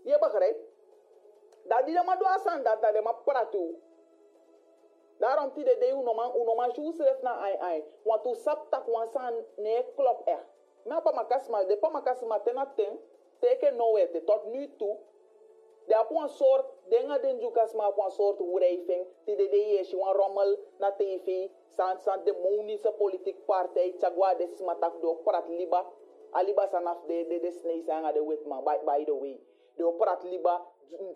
[0.03, 0.59] Je begrijpt?
[1.63, 3.75] Dat die maar doa dat dat de maar pratu.
[5.17, 7.83] Daarom ti de unoma unoma schrijft na ai ai.
[8.03, 10.43] Want u sap tak wan san ne klop er.
[10.83, 12.99] Maar pa makasma de pa makasma tena ten.
[13.39, 14.97] Teke no wete tot nu toe.
[15.85, 19.07] De op een soort dingen den jukas maar op een soort wrijving.
[19.23, 19.49] Ti de
[19.79, 21.49] is een rommel na tv.
[21.75, 23.93] San san demonische politiek partij.
[23.97, 25.85] Chagwa de smatak do prat liba.
[26.31, 28.63] Aliba sanaf de de de snee sanga de witman.
[28.63, 29.39] By, by the way.
[29.75, 30.65] De prat liba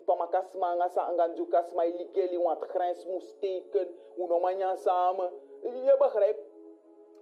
[0.06, 3.88] pamakas manga sa angan jukas mai likeli want grens moest steken.
[4.16, 5.30] Uno manya samen.
[5.62, 6.40] Je begrijpt?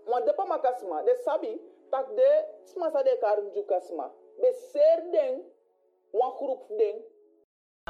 [0.04, 2.30] Want de pamakas ma, de sabi, tak de
[2.64, 4.08] smasa de kar jukas ma.
[4.40, 5.42] Be ser ding,
[6.10, 7.04] wan groep ding.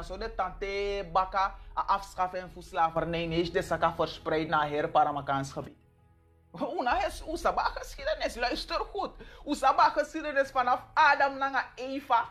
[0.02, 5.52] Zo de tante baka a afschaffen voor slavernij is de saka verspreid naar her Paramakaans
[5.56, 5.76] gebied.
[6.78, 9.10] Una is usaba geschiedenis, luister goed.
[9.44, 12.24] Usaba geschiedenis vanaf Adam naar Eva.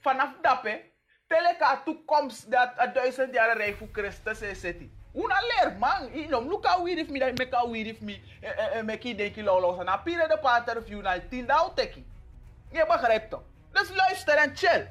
[0.00, 0.82] Vanaf dappe,
[1.26, 4.90] teleka toekomst dat a duizend jaar rijk voor Christus is zitten.
[5.14, 8.22] Una leer man, inom luka wirif mi meka wirif mi
[8.84, 12.04] meki denki lolo na pire de pater view na tindau teki.
[12.72, 13.42] Je begrijpt toch?
[13.72, 14.88] Dus luister en chill.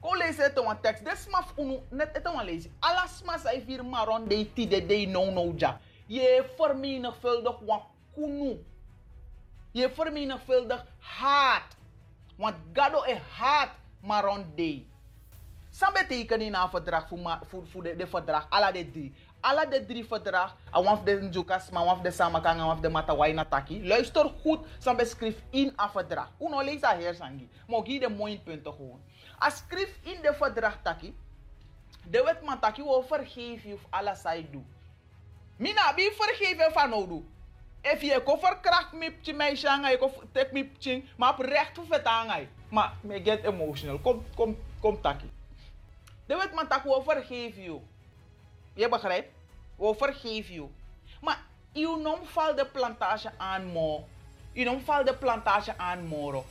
[0.00, 1.30] Ko lezen het een tekst.
[1.30, 2.76] Maf unu net het een lezen.
[2.80, 5.80] Alles mas ay vir maron de ti de de no no ja.
[6.06, 7.82] Je vermenigvuldig wan
[8.14, 8.64] kunu.
[9.70, 11.76] Je vermenigvuldig haat.
[12.36, 14.90] Want gado e haat maron de.
[15.74, 18.46] Sam betekenen in een verdrag voor, voor, voor de, de verdrag.
[18.48, 19.14] Alla de drie.
[19.40, 20.56] Alla de drie verdrag.
[20.70, 23.86] Awaf de njukas, maar awaf de samakang, awaf de matawai nataki.
[23.86, 24.66] Luister goed.
[24.78, 26.30] Sam beschrijft in een verdrag.
[26.40, 27.48] Uno lees dat hersangi.
[27.84, 29.00] Hier de mooie punten gewoon.
[29.38, 31.16] Als schrift in de verdrag taki.
[32.04, 34.66] De wet man taki wil vergeven of alles zij doet.
[35.56, 37.24] Mina bi vergeven van nou
[37.80, 41.38] If je ko verkracht me pje mij shanga, je ko tek me pje, maar op
[41.38, 42.48] recht voor vetangai.
[42.68, 43.98] Maar me get emotional.
[43.98, 45.30] Kom, kom, kom taki.
[46.32, 47.80] De wet man taki wil vergeven you.
[48.74, 49.28] Je begrijpt?
[49.76, 50.68] Wil vergeven you.
[51.20, 51.38] Maar
[51.72, 54.08] je nom val de plantage aan mo.
[54.52, 56.44] Je nom val de plantage aan moro.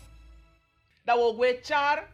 [1.03, 2.07] Dat we char.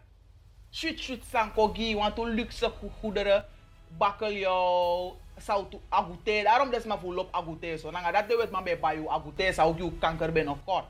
[0.72, 3.46] Shoot shoot sanko gi, want een luxe goederen.
[3.88, 6.42] Bakkeljauw, sautu agute.
[6.44, 7.92] Daarom des maar volop agute zo.
[7.92, 10.86] Nanga dat de wet man bij bayu agute zou je kanker ben of kort.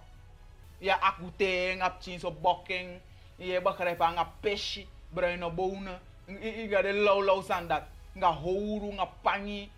[0.78, 3.00] Ja agute, ngap chin so bokking.
[3.36, 6.00] Je begrijpt nga peshi, bruine bonen.
[6.28, 7.84] Je ga de low low san dat.
[8.14, 9.72] Nga houru, nga pangi.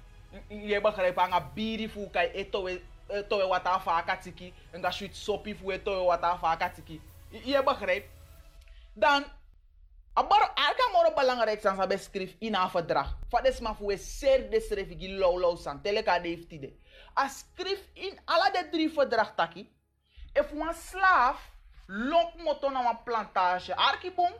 [0.47, 4.53] Je begrijpt nga biri fu kai etowe etowe wata fa katiki.
[4.73, 7.01] Nga shoot sopi fu etowe wata fa katiki.
[7.31, 8.09] Je begrijpt?
[8.93, 9.25] Dan
[10.19, 13.13] Abar alka moro belangrijk san sabe skrif in een verdrag.
[13.29, 16.73] Fa des ma fu ser de skrif gi low san teleka de iftide.
[17.15, 19.69] A skrif in alla de drie verdrag taki.
[20.33, 21.51] If een slaaf
[21.87, 24.33] lonk moto na een plantage arkibom,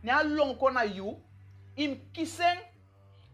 [0.00, 1.20] ne a lonko na you,
[1.76, 2.58] im kisen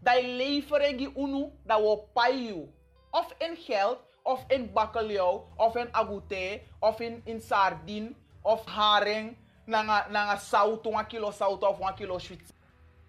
[0.03, 2.67] dai leveren unu da wo pay you.
[3.11, 9.37] Of in geld, of in bakkeljauw, of in agouté, of in, in sardine, of haring,
[9.65, 12.53] nanga nanga sauto, een kilo sauto of een kilo shit.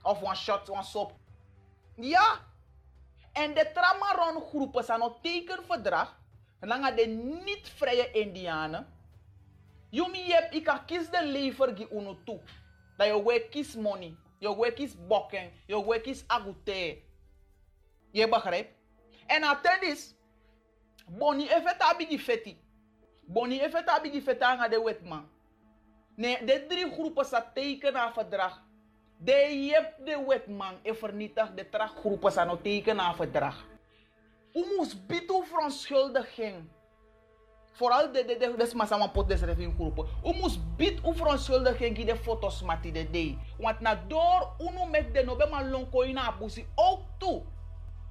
[0.02, 1.12] Of een shot, een sop.
[1.96, 2.40] Ja.
[3.32, 6.20] En de Tramaron groepen zijn een tekenverdrag.
[6.60, 7.06] Nanga de
[7.44, 8.86] niet-vrije Indianen.
[10.50, 12.40] Ik kan kies de lever gi uno toe.
[12.96, 14.16] Dat je we kies money.
[14.44, 15.50] Je we kies bokken.
[15.66, 16.98] Je we kies agute.
[18.10, 18.72] Je begrijpt?
[19.26, 20.14] En atendis.
[21.06, 22.58] Boni effet abigi feti.
[23.26, 25.28] Boni effet abigi feti anga de wetman.
[26.16, 28.62] Nee, de drie groepen sa tekenen verdrag.
[29.18, 33.64] De jep de wetman en vernietig de tra groepen sa no tekenen verdrag.
[34.52, 36.68] U moest bieden verontschuldiging.
[37.76, 40.06] Vooral de, de, de, de smasama pot des reving groepen.
[40.24, 43.38] U moest bieden verontschuldiging die de foto's mati de day.
[43.58, 47.42] Want na door unu met de no be man lonko ina abusi ook toe.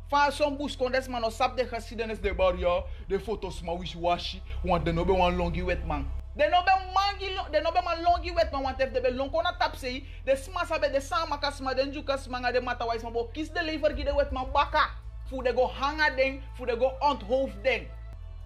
[0.08, 4.42] Van zo'n bus kon des man sap de geschiedenis de barja, de foto's ma wish-washy.
[4.64, 6.12] Want de no be wan longi wetman.
[6.36, 9.12] De no be mangi de no be man longi wet man want if de be
[9.12, 12.86] lonko na tap sei de smasa be de sama kasma de njuka smanga de mata
[12.86, 14.90] wais man bo kies de lever gi de wet man baka
[15.30, 17.88] fu de go hanga ding fu de go onthoofd ding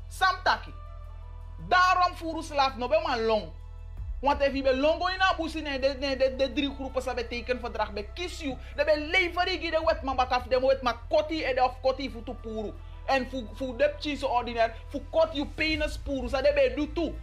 [0.10, 0.72] sam taki
[1.70, 3.48] daarom furu slaaf no be man long.
[4.20, 7.28] Want if je be longo in abusi de de de, de drie groepen sa be
[7.28, 10.60] teken verdrag be kies you de be lever gi de wet man baka fu de
[10.60, 12.74] wet man koti e de of koti fu tu puru
[13.08, 16.88] en fu fu de chiso ordinaire fu kot you penis puru sa de be do
[16.94, 17.14] tu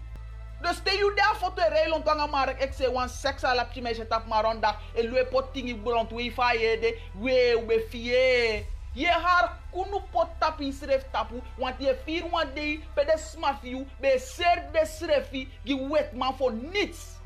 [0.62, 3.64] dus te you daar foto e rei lont wanga mark ek se wan sex ala
[3.64, 9.10] pti meisje tap maronda e lue pot tingi blond ye de we we fie Je
[9.10, 14.18] haar kunu pot tapi sref tapu, want je vier wan day pe de smafiu, be
[14.18, 17.18] ser de srefi, gi wet man voor niets.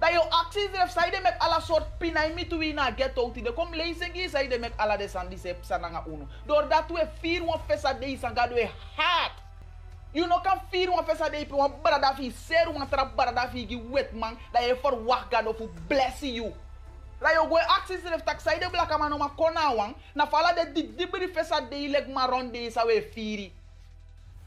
[0.00, 3.74] Dat je acties heeft, zei de met alle soort pinai mi tu na de kom
[3.74, 6.26] lezen gi zei de met alle de sandi se sananga uno.
[6.46, 9.32] Doordat we vier wan fesa day sanga we haat.
[10.12, 13.48] You no kan vier wan fesa day pe wan brada fi ser wan trap brada
[13.52, 16.52] gi wet man, dat je verwacht God of bless you.
[17.20, 20.54] La yo goe acties ref tak sai de blaka man ma kona wang na fala
[20.54, 23.52] de di dibri fesa day leg maron sa we firi.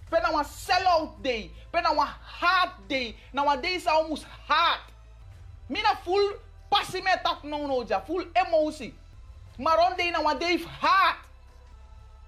[0.09, 4.25] Pe na wan sell out day, pe na hard day, na wan day sa almost
[4.47, 4.81] hard.
[5.69, 6.33] Mina full
[6.69, 8.93] passie me tak no no ja, full emotie.
[9.57, 11.17] Maron day na wan day hard.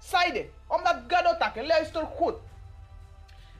[0.00, 2.34] Zijde, omdat God tak, luister goed.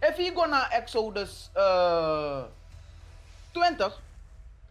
[0.00, 2.44] If je go naar Exodus uh,
[3.52, 3.92] 20,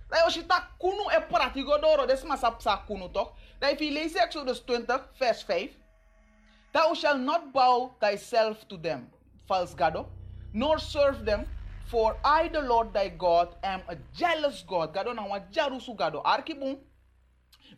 [0.09, 0.45] dan als je
[0.77, 3.33] kunu e prati go doro, des maar sap sa kunu toch?
[3.59, 5.69] Dan if je leest Exodus 20, vers 5,
[6.75, 9.07] Thou shalt not bow thyself to them,
[9.47, 10.05] false God,
[10.51, 11.47] nor serve them,
[11.87, 14.93] for I, the Lord thy God, am a jealous God.
[14.93, 16.21] Gado na wa jarusu gado.
[16.25, 16.77] Arkibun,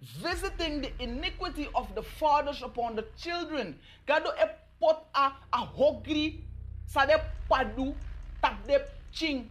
[0.02, 3.78] visiting the iniquity of the fathers upon the children.
[4.08, 4.48] Gado e
[4.80, 6.42] pot a, a hogri,
[6.88, 7.94] sa de padu,
[8.42, 9.48] tak de ching,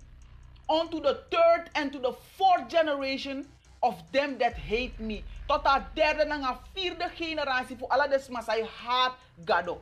[0.68, 3.46] unto the third and to the fourth generation
[3.82, 5.22] of them that hate me.
[5.46, 9.14] Tot a derde en a vierde generatie voor alle desmas hij haat
[9.44, 9.80] gado.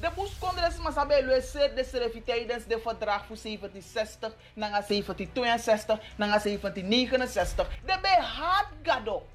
[0.00, 5.98] De boes kon de desmas bij luister de serefi de verdrag voor 1760, na 1762,
[6.16, 7.68] na 1769.
[7.84, 9.26] De bij haat gado.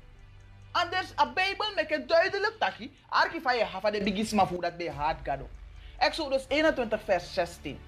[0.72, 2.98] Anders a Bijbel make het duidelijk taki.
[3.10, 5.50] Arki van je hafa de bigisma voor dat bij haat gado.
[5.98, 7.80] Exodus 21 vers 16.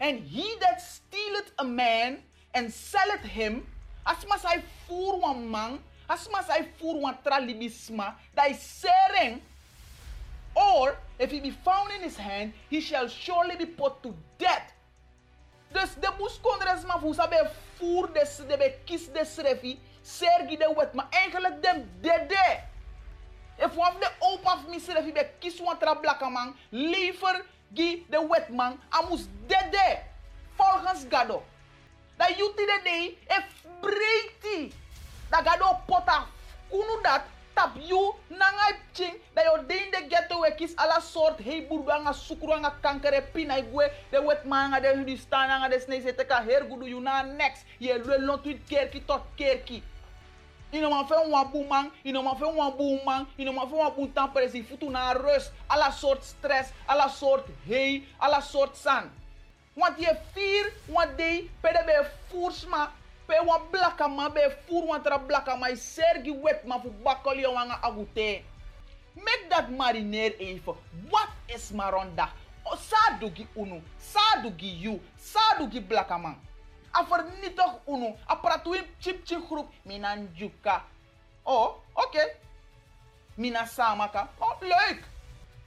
[0.00, 2.22] And he that stealeth a man
[2.54, 3.66] and selleth him,
[4.04, 9.42] as hij voer een man, as mas hij voer een tralibisma, dat is sering,
[10.54, 14.72] or if he be found in his hand, he shall surely be put to death.
[15.72, 20.92] Dus de moest kondres maar voor sabe voer de be des refi, sergi de wet,
[20.92, 22.62] maar eigenlijk dem dede.
[23.58, 27.44] If one of the opa of me refi be kies one tra man, liever
[27.74, 29.98] gi de wet man, amus dede.
[30.56, 31.42] Volgens Gado.
[32.16, 33.38] Dat juti de day, e
[33.80, 34.72] breiti.
[35.30, 36.26] Dat Gado pota
[36.68, 37.22] kunu dat,
[37.54, 41.98] tap you, nangai ching, dat yo den de ghetto we kis ala soort hei burga
[42.00, 45.80] nga sukuru nga kankere pina igwe, de wet man nga de hudi staan nga de
[45.80, 47.64] snee zete ka her gudu you na next.
[47.78, 49.82] Ye lwe lontuit kerki tot kerki.
[50.72, 53.74] Ino man fe wan boe man, ino man fe wan boe man, ino man fe
[53.74, 59.10] wan boe tampresi, futu na rust, alla soort stress, alla soort hei, alla soort san.
[59.74, 61.96] Want je vier, want die, pe de be
[62.30, 62.90] voersma,
[63.26, 67.46] pe wan blaka man, be voer wan tra blaka man, sergi wet man fu bakoli
[67.46, 68.42] wanga agute.
[69.16, 70.78] Make dat marineer even.
[71.10, 72.30] Wat is maronda?
[72.62, 76.36] O, sa dugi unu, sa dugi you, sa dugi blaka man.
[76.92, 80.84] A vernietig unu, a pratuin chip chip groep, minan juka.
[81.42, 82.06] Oh, oké.
[82.06, 82.36] Okay.
[83.34, 84.28] Mina samaka.
[84.38, 85.04] Oh, leuk.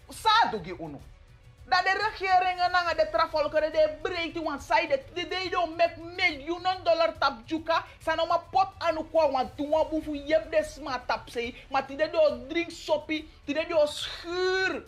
[0.09, 0.99] Sa dugi unu.
[1.65, 5.99] Dat de regeringen en de travolkeren de breedte, want zij de de de don't make
[5.99, 10.27] miljoenen dollar tap juka, zijn om een pot aan de kwa, want toen we boeven
[10.27, 14.85] je de smart tap zei, maar die de do drink soppie, die de do schuur,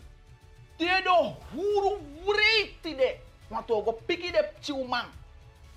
[0.78, 3.18] die de do huru breed die de,
[3.48, 5.06] want we go piki de chiuman.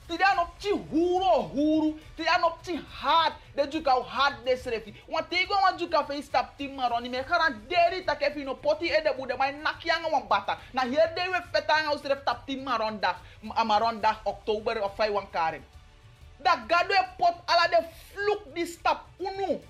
[0.09, 4.95] Die dan op huru huru, die dan op ti hard, de juka hard de srefi.
[5.07, 9.03] Want tegen want juka fe stap ti maroni me garanderi tak efi no poti e
[9.03, 10.59] de bude mai nakianga wan bata.
[10.73, 13.17] Na hier de we fetanga usref tap ti maron dag,
[13.65, 15.65] maron dag oktober of 5 wan karen.
[16.41, 19.61] Da gado e pot ala de fluk di stap unu.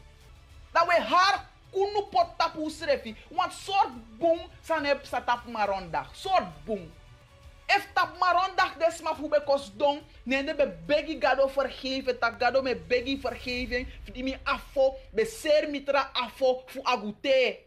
[0.73, 3.17] Da we har unu pot tap usrefi.
[3.29, 6.07] Want soort boom san heb sa tap maron dag.
[6.15, 6.87] Soort boom.
[7.69, 12.63] If tap marondag des maar hoe bekos don, nende be begi gado vergeven, tak gado
[12.65, 17.61] me begi vergeving, die mi afo, be ser mitra afo fu agute.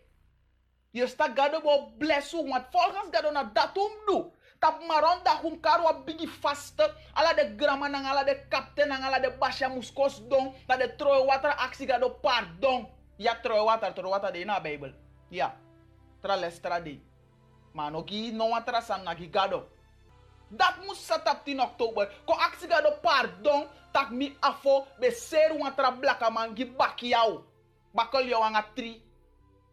[0.92, 4.32] Je sta gado bo blessu, want volgens gado na datum do.
[4.58, 9.20] Tap marondag karo a bigi vaste, ala de grama nang ala de kapten nang ala
[9.20, 12.90] de basha muskos don, dat de troe water aksi gado pardon.
[13.18, 14.94] Ja, troe water, troe water de na Bijbel.
[15.30, 15.54] Ja,
[16.22, 17.00] tra les tra de.
[17.74, 19.70] Maar no watra san na ki gado.
[20.52, 22.12] Dat moest set op 10 oktober.
[22.26, 27.44] Ko aksi do pardon tak mi afo be ser wan tra blaka man gi jou.
[27.92, 29.02] Bakkel jou aan tri.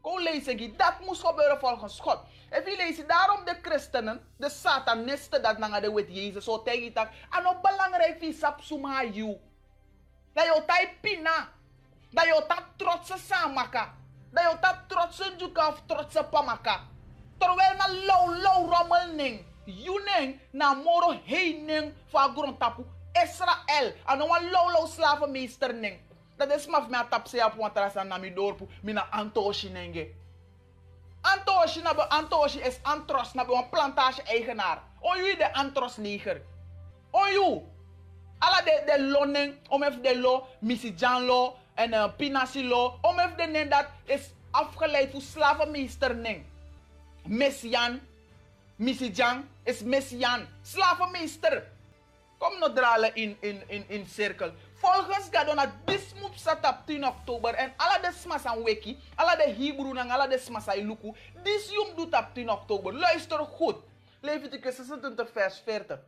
[0.03, 2.19] Ko lezen gi dat moest gebeuren volgens God.
[2.51, 7.11] En wie lezen daarom de christenen, de satanisten dat nanga de wet Jezus zo tegen.
[7.31, 9.37] Ano belangrijk wie sap suma you.
[10.33, 11.49] Dat jou tai pina.
[12.11, 13.95] Dat jou tak trotse samaka.
[14.31, 15.37] Dat je dat trotse
[15.87, 16.81] trotse pamaka.
[17.39, 19.15] Terwijl na low low rommel
[19.69, 22.85] ning na moro heen ning van grondtapu.
[23.25, 23.93] Israël.
[24.07, 24.45] Ano wan
[25.81, 25.99] ning.
[26.37, 28.69] Dat is maf me a tap se ap wan trasa na mi dorpu.
[28.83, 30.15] Mina antoshi nenge.
[31.23, 34.79] Antoshi na Antoshi is Antros na be plantage eigenaar.
[35.03, 36.41] On you de Antros leger.
[37.13, 37.63] On you.
[38.41, 40.47] Alla de de loning, om even de lo,
[40.97, 46.45] Jan lo en uh, Pinasi lo, om de nen dat is afgeleid voor slavenmeester ning.
[47.27, 48.01] Messian,
[48.79, 51.63] Missy Jan is Messian, slavenmeester.
[52.39, 54.53] Kom no dralen in in in in cirkel.
[54.75, 55.73] Volgens Gadona,
[56.39, 57.55] zat op 10 oktober.
[57.55, 61.13] En alle de aan wiki, alle de Hebrew en alle de smas aan luku.
[61.43, 62.95] This jong doet op 10 oktober.
[62.95, 63.77] Luister goed.
[64.21, 65.99] Leviticus 26 vers 40.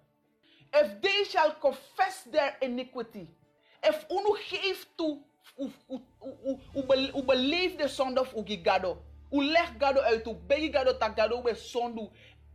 [0.71, 3.29] If they shall confess their iniquity.
[3.81, 5.19] If unu geeft toe,
[5.59, 9.03] u, u, u, u, u beleeft de zonde of u gado.
[9.31, 12.11] U leg gado uit, u begi gado tak gado be zondu.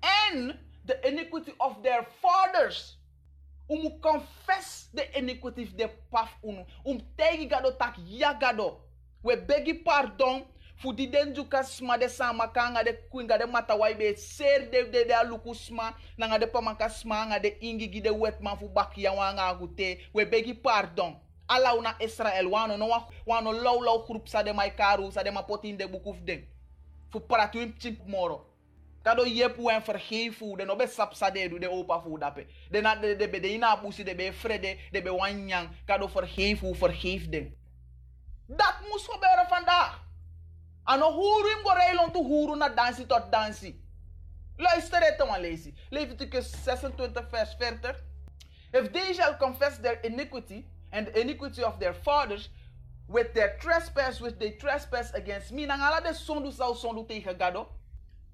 [0.06, 2.98] And the iniquity of their fathers.
[3.70, 8.78] Um confess the iniquity de paf unu um tegi gado tak ya gado.
[9.24, 10.46] We begi pardon
[10.78, 14.84] fu di den juka sma de sama kanga de kuinga de mata wai ser de
[14.92, 18.70] de de aluku sma nanga de pamaka sma nga de ingi gi de wetman fu
[18.70, 19.98] baki ya wanga gute.
[20.14, 21.16] We begi pardon.
[21.50, 22.88] Ala una Israel wano no
[23.26, 26.46] wano low low groep sa de mai karu sa de ma potin de bukuf den
[27.12, 28.46] fu pratu im chip moro
[29.06, 32.48] kado yepu en vergeven de no be sapsade du de opa fu dape.
[32.72, 35.70] De na de de be de ina de be frede de be wanyang.
[35.86, 37.54] Kado vergeven vergeef den
[38.48, 40.04] dat moest gebeuren vandaag.
[40.84, 43.84] Ano huru im goreilon tu huru na dansi tot dansi
[44.58, 47.96] luister het dan lezen Leviticus 26 vers 40
[48.74, 52.50] if they shall confess their iniquity and the iniquity of their fathers
[53.08, 57.68] with their trespass which they trespass against me nangala de sondu sau sondu tegen gado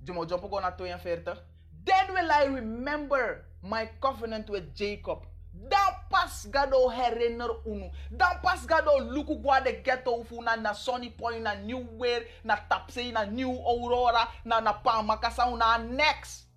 [0.04, 1.38] Jumo jump go na 42.
[1.86, 5.26] Then will I remember my covenant with Jacob.
[5.54, 7.92] Dan pas gado herinner unu.
[8.10, 12.24] Dan pas gado luku gwa de ghetto ufu na na Sunny Point na New Weir
[12.44, 16.48] na Tapsey na New Aurora na na Pamakasa na next.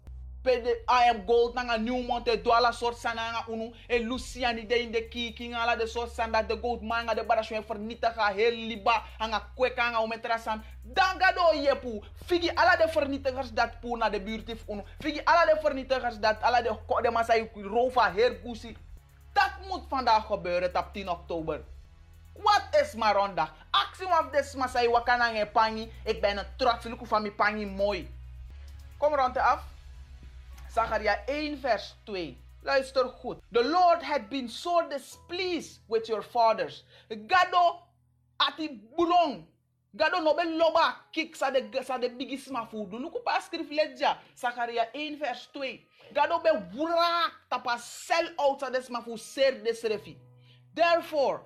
[0.45, 3.73] Pede I am gold nanga New Monte Douala soort sana nga unu.
[3.89, 7.63] E Luciani de in de kiki ngala de soort sanda de gold manga de barashwe
[7.65, 13.81] vernietigen heel liba anga kweka anga umetrasan dan gado yepu figi ala de vernietigers dat
[13.81, 14.83] pu na de buurtif unu.
[15.01, 18.77] Figi ala de vernietigers dat ala de de masai rova heer gusi
[19.33, 21.65] dat moet vandaag gebeuren op 10 oktober.
[22.35, 23.53] Wat is maronda?
[23.71, 25.93] Actie af des masai wakana nge pangi.
[26.05, 28.09] Ik ben een trots van mi pangi mooi.
[28.99, 29.74] Kom rond af
[30.75, 32.37] Zacharia 1 vers 2.
[32.65, 33.39] Luister goed.
[33.53, 36.83] The Lord had been so displeased with your fathers.
[37.11, 37.79] Gado
[38.41, 39.45] ati bulong.
[39.97, 42.99] Gado no be loba kik sa de sa de bigisma fudu.
[42.99, 44.17] Luku pa skrif ledja.
[44.37, 45.81] Zacharia 1 vers 2.
[46.13, 50.17] Gado be wura tapa sell out sa des mafu ser des refi.
[50.75, 51.43] Therefore,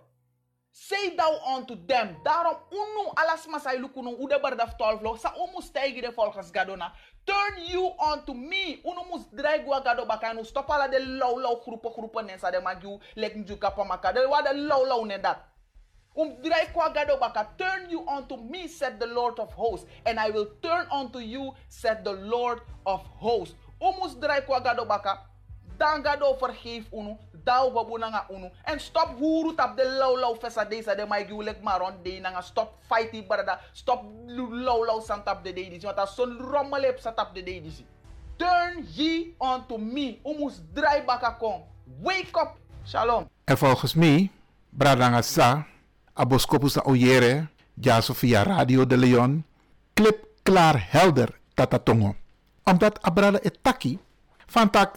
[0.79, 2.17] Say thou unto them.
[2.25, 5.19] Daarom unu alas masay lukunu ude bardaf 12.
[5.19, 6.93] Sa umu stijgi de volgens gadona.
[7.27, 8.81] Turn you unto me.
[8.85, 10.45] Unu mus draigwa gado bakanu.
[10.45, 13.01] Stop ala de low low groepen groepen nensa de magiu.
[13.17, 14.13] Lek njuka pamaka.
[14.13, 15.39] De wa de low low nen dat.
[16.15, 17.49] Um draigwa gado baka.
[17.59, 19.87] Turn you unto me, said the Lord of hosts.
[20.07, 23.57] And I will turn unto you, said the Lord of hosts.
[23.81, 25.19] Umus draigwa gado baka.
[25.79, 28.51] Dan gado vergeef unu daw babu nga unu.
[28.67, 32.83] And stop huru tap de low low fesa de mai giulek maron de nga stop
[32.89, 33.61] fighting barada.
[33.73, 37.85] Stop low low san de de disi wata son rommelep sa tap de de disi
[38.39, 41.67] turn ye unto me umus dry baka kon
[42.01, 42.55] wake up.
[42.87, 43.29] Shalom.
[43.45, 44.31] En volgens mij,
[44.71, 45.67] Bradanga Sa,
[46.15, 49.45] Aboskopus Oyere, Ja Sofia Radio de Leon,
[49.93, 52.15] klip klaar helder tatatongo.
[52.65, 53.99] Omdat Abrada etaki,
[54.47, 54.97] van tak,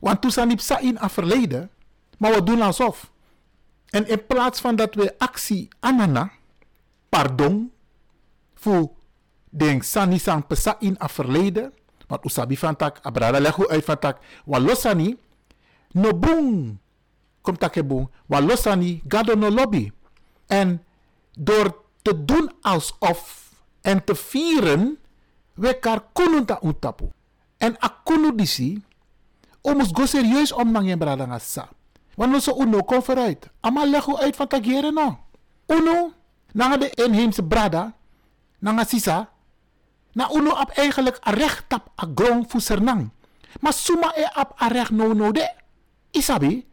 [0.00, 1.70] want toen sanip sa in a verleden,
[2.18, 3.10] maar we doen alsof.
[3.90, 6.30] En in plaats van dat we actie anana,
[7.08, 7.72] pardon,
[8.54, 8.90] voor
[9.50, 11.72] denk sani sang pesa in a verleden,
[12.06, 13.38] want usabi van tak, Abrada
[13.68, 15.18] uit van tak, walosani,
[15.92, 16.78] no boom,
[17.40, 19.90] kom takeboom, walosani, gado no lobby.
[20.46, 20.82] En
[21.32, 24.98] door te doen alsof en te vieren,
[25.54, 27.10] we kar kunu ta untapu.
[27.56, 28.82] En akunu disi,
[29.62, 31.68] omus go serieus om nang brada nga sa.
[32.20, 33.48] Want zo uno kom vooruit.
[33.60, 35.18] Ama lego uit van tagere no.
[35.66, 36.12] Uno,
[36.52, 37.94] nanga de inheemse brada,
[38.58, 39.28] nanga sisa,
[40.12, 43.10] na uno ap eigenlijk a recht tap a grong fu sernang.
[43.60, 45.48] Maar suma e ap a recht no no de.
[46.10, 46.66] Isabi,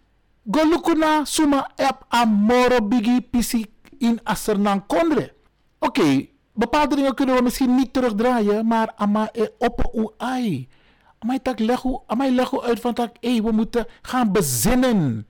[0.43, 3.65] go lukuna suma e ap a moro bigi pisi
[3.99, 5.33] in a sernang kondre.
[5.79, 10.09] Oké, okay, bepaalde dingen kunnen we misschien niet terugdraaien, maar ama e op u
[11.19, 15.25] Amai tak legu, amai legu uit van tak, hey, we moeten gaan bezinnen.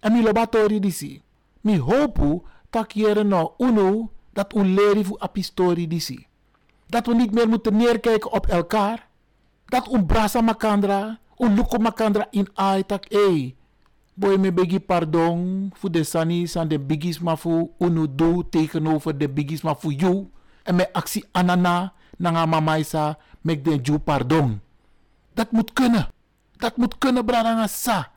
[0.00, 1.22] En mi lobatori disi.
[1.60, 6.26] Mi hopu tak jere no uno dat u leri fu apistori disi.
[6.86, 9.06] Dat we niet meer moeten neerkijken op elkaar.
[9.64, 13.54] Dat u brasa makandra, u luko makandra in ai tak, hey.
[14.14, 19.18] Boy me begi pardon voor de sani san de bigis ma fu unu do tegenover
[19.18, 20.28] de bigis ma fu you.
[20.62, 24.60] En mijn actie anana nanga mama isa mek den ju pardon.
[25.34, 26.08] Dat moet kunnen.
[26.56, 28.10] Dat moet kunnen bradanga sa.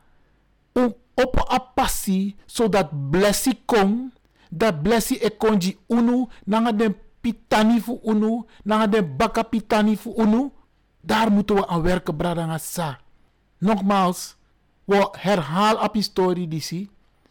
[0.74, 4.14] Om op a passie zodat blessie kom.
[4.50, 10.52] Dat blessie e konji unu nanga den pitani fu unu nanga den baka pitani unu.
[11.02, 13.00] Daar moeten we aan werken bradanga sa.
[13.58, 14.36] Nogmaals,
[14.86, 16.90] we herhaal op historie disi,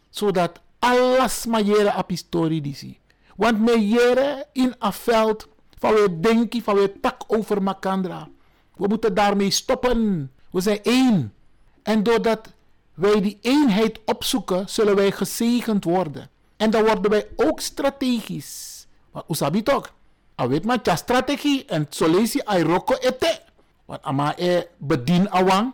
[0.09, 2.99] zodat alles maar jere op historie.
[3.35, 5.47] Want me in een veld
[5.79, 8.27] van we denken, van we tak over makandra.
[8.77, 10.31] We moeten daarmee stoppen.
[10.51, 11.33] We zijn één.
[11.83, 12.47] En doordat
[12.93, 16.29] wij die eenheid opzoeken, zullen wij gezegend worden.
[16.57, 18.87] En dan worden wij ook strategisch.
[19.11, 19.93] Want usabi toch?
[20.41, 23.39] A weet maar, ja strategie en solesi ay roko ete.
[23.85, 25.73] Want ama e bedien awang.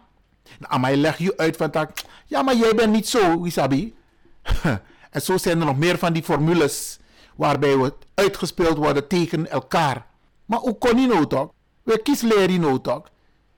[0.60, 3.96] Nou, maar je legt je uit van dat, ja, maar jij bent niet zo, Isabi.
[5.12, 7.00] en zo zijn er nog meer van die formules
[7.36, 10.06] waarbij we uitgespeeld worden tegen elkaar.
[10.46, 11.52] Maar hoe kon je toch?
[11.84, 13.12] We kies leren nou toch?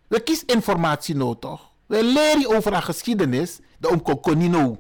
[0.07, 1.71] We kies informatie nou toch?
[1.85, 4.77] We leren over een geschiedenis, de om kokonino,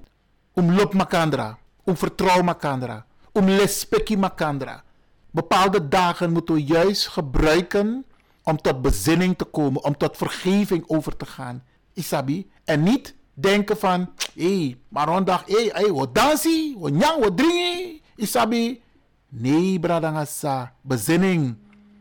[0.53, 4.83] om lop makandra, om vertrouwen makandra, om lespeki makandra.
[5.31, 8.05] Bepaalde dagen moeten we juist gebruiken
[8.43, 11.63] om tot bezinning te komen, om tot vergeving over te gaan.
[11.93, 12.51] Isabi.
[12.63, 17.37] En niet denken van, hey, maar rondag, hé, hey, hey, wat dansie, wat nyang, wat
[17.37, 17.99] drinken.
[18.15, 18.81] Isabi.
[19.29, 20.73] Nee, bradangasa.
[20.81, 21.57] Bezinning.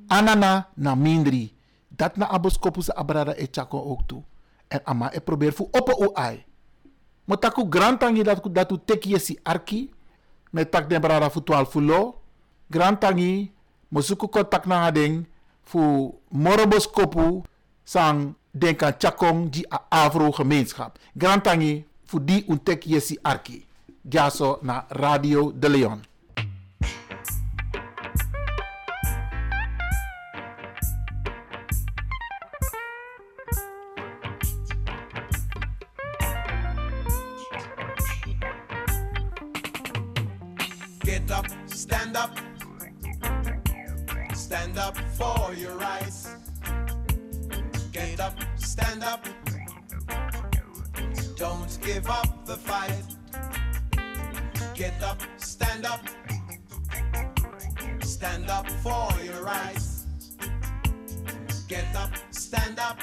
[0.09, 1.55] Anana na mindri.
[1.89, 4.23] Dat na aboskopus abrada e chako ook toe.
[4.69, 6.45] En ama e probeer fu opo o ai.
[7.25, 9.91] Motaku grantangi dat dat u teki si arki.
[10.51, 12.21] Met tak den brada fu 12 fulo.
[12.71, 13.53] Grantangi.
[13.89, 15.27] Mosuku kontak na ding.
[15.63, 17.43] Fu moroboskopu.
[17.85, 20.99] Sang denk aan Chakong die Afro-gemeenschap.
[21.17, 23.67] Grantangi voor die untek yesi arki.
[24.01, 26.12] Jaso na Radio de Leon.
[42.23, 42.39] Up,
[44.35, 46.29] stand up for your rights.
[47.91, 49.25] Get up, stand up.
[51.37, 53.05] Don't give up the fight.
[54.75, 56.03] Get up, stand up.
[58.03, 60.07] Stand up for your rights.
[61.67, 63.01] Get up, stand up.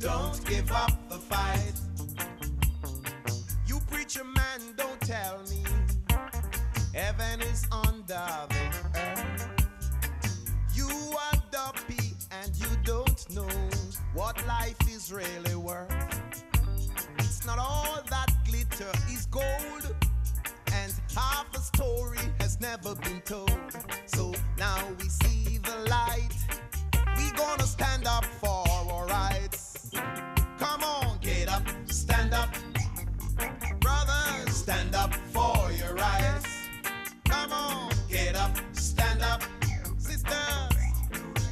[0.00, 1.72] Don't give up the fight.
[3.66, 5.57] You preacher man, don't tell me
[7.08, 8.64] heaven is under the
[8.96, 9.48] earth.
[10.74, 10.90] You
[11.24, 13.48] are dumpy and you don't know
[14.12, 15.90] what life is really worth.
[17.20, 19.84] It's not all that glitter is gold,
[20.74, 23.58] and half a story has never been told.
[24.04, 26.36] So now we see the light.
[27.16, 29.90] We gonna stand up for our rights.
[30.58, 32.50] Come on, get up, stand up.
[33.80, 36.47] Brothers, stand up for your rights.
[38.38, 39.42] Up, stand up.
[39.98, 40.32] Sisters,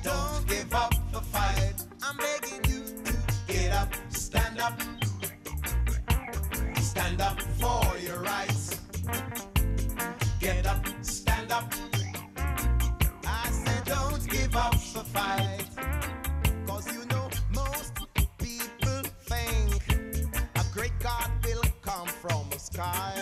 [0.04, 1.74] don't give up the fight.
[2.02, 4.80] I'm begging you to get up, stand up.
[6.80, 8.80] Stand up for your rights.
[10.38, 11.72] Get up, stand up.
[13.26, 15.66] I said, don't give up the fight.
[16.68, 17.94] Cause you know, most
[18.38, 19.82] people think
[20.54, 23.15] a great God will come from the skies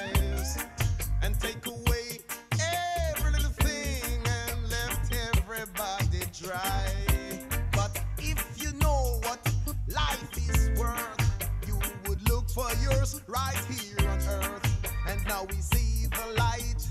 [13.26, 14.92] right here on earth.
[15.08, 16.83] And now we see the light.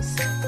[0.00, 0.39] Naar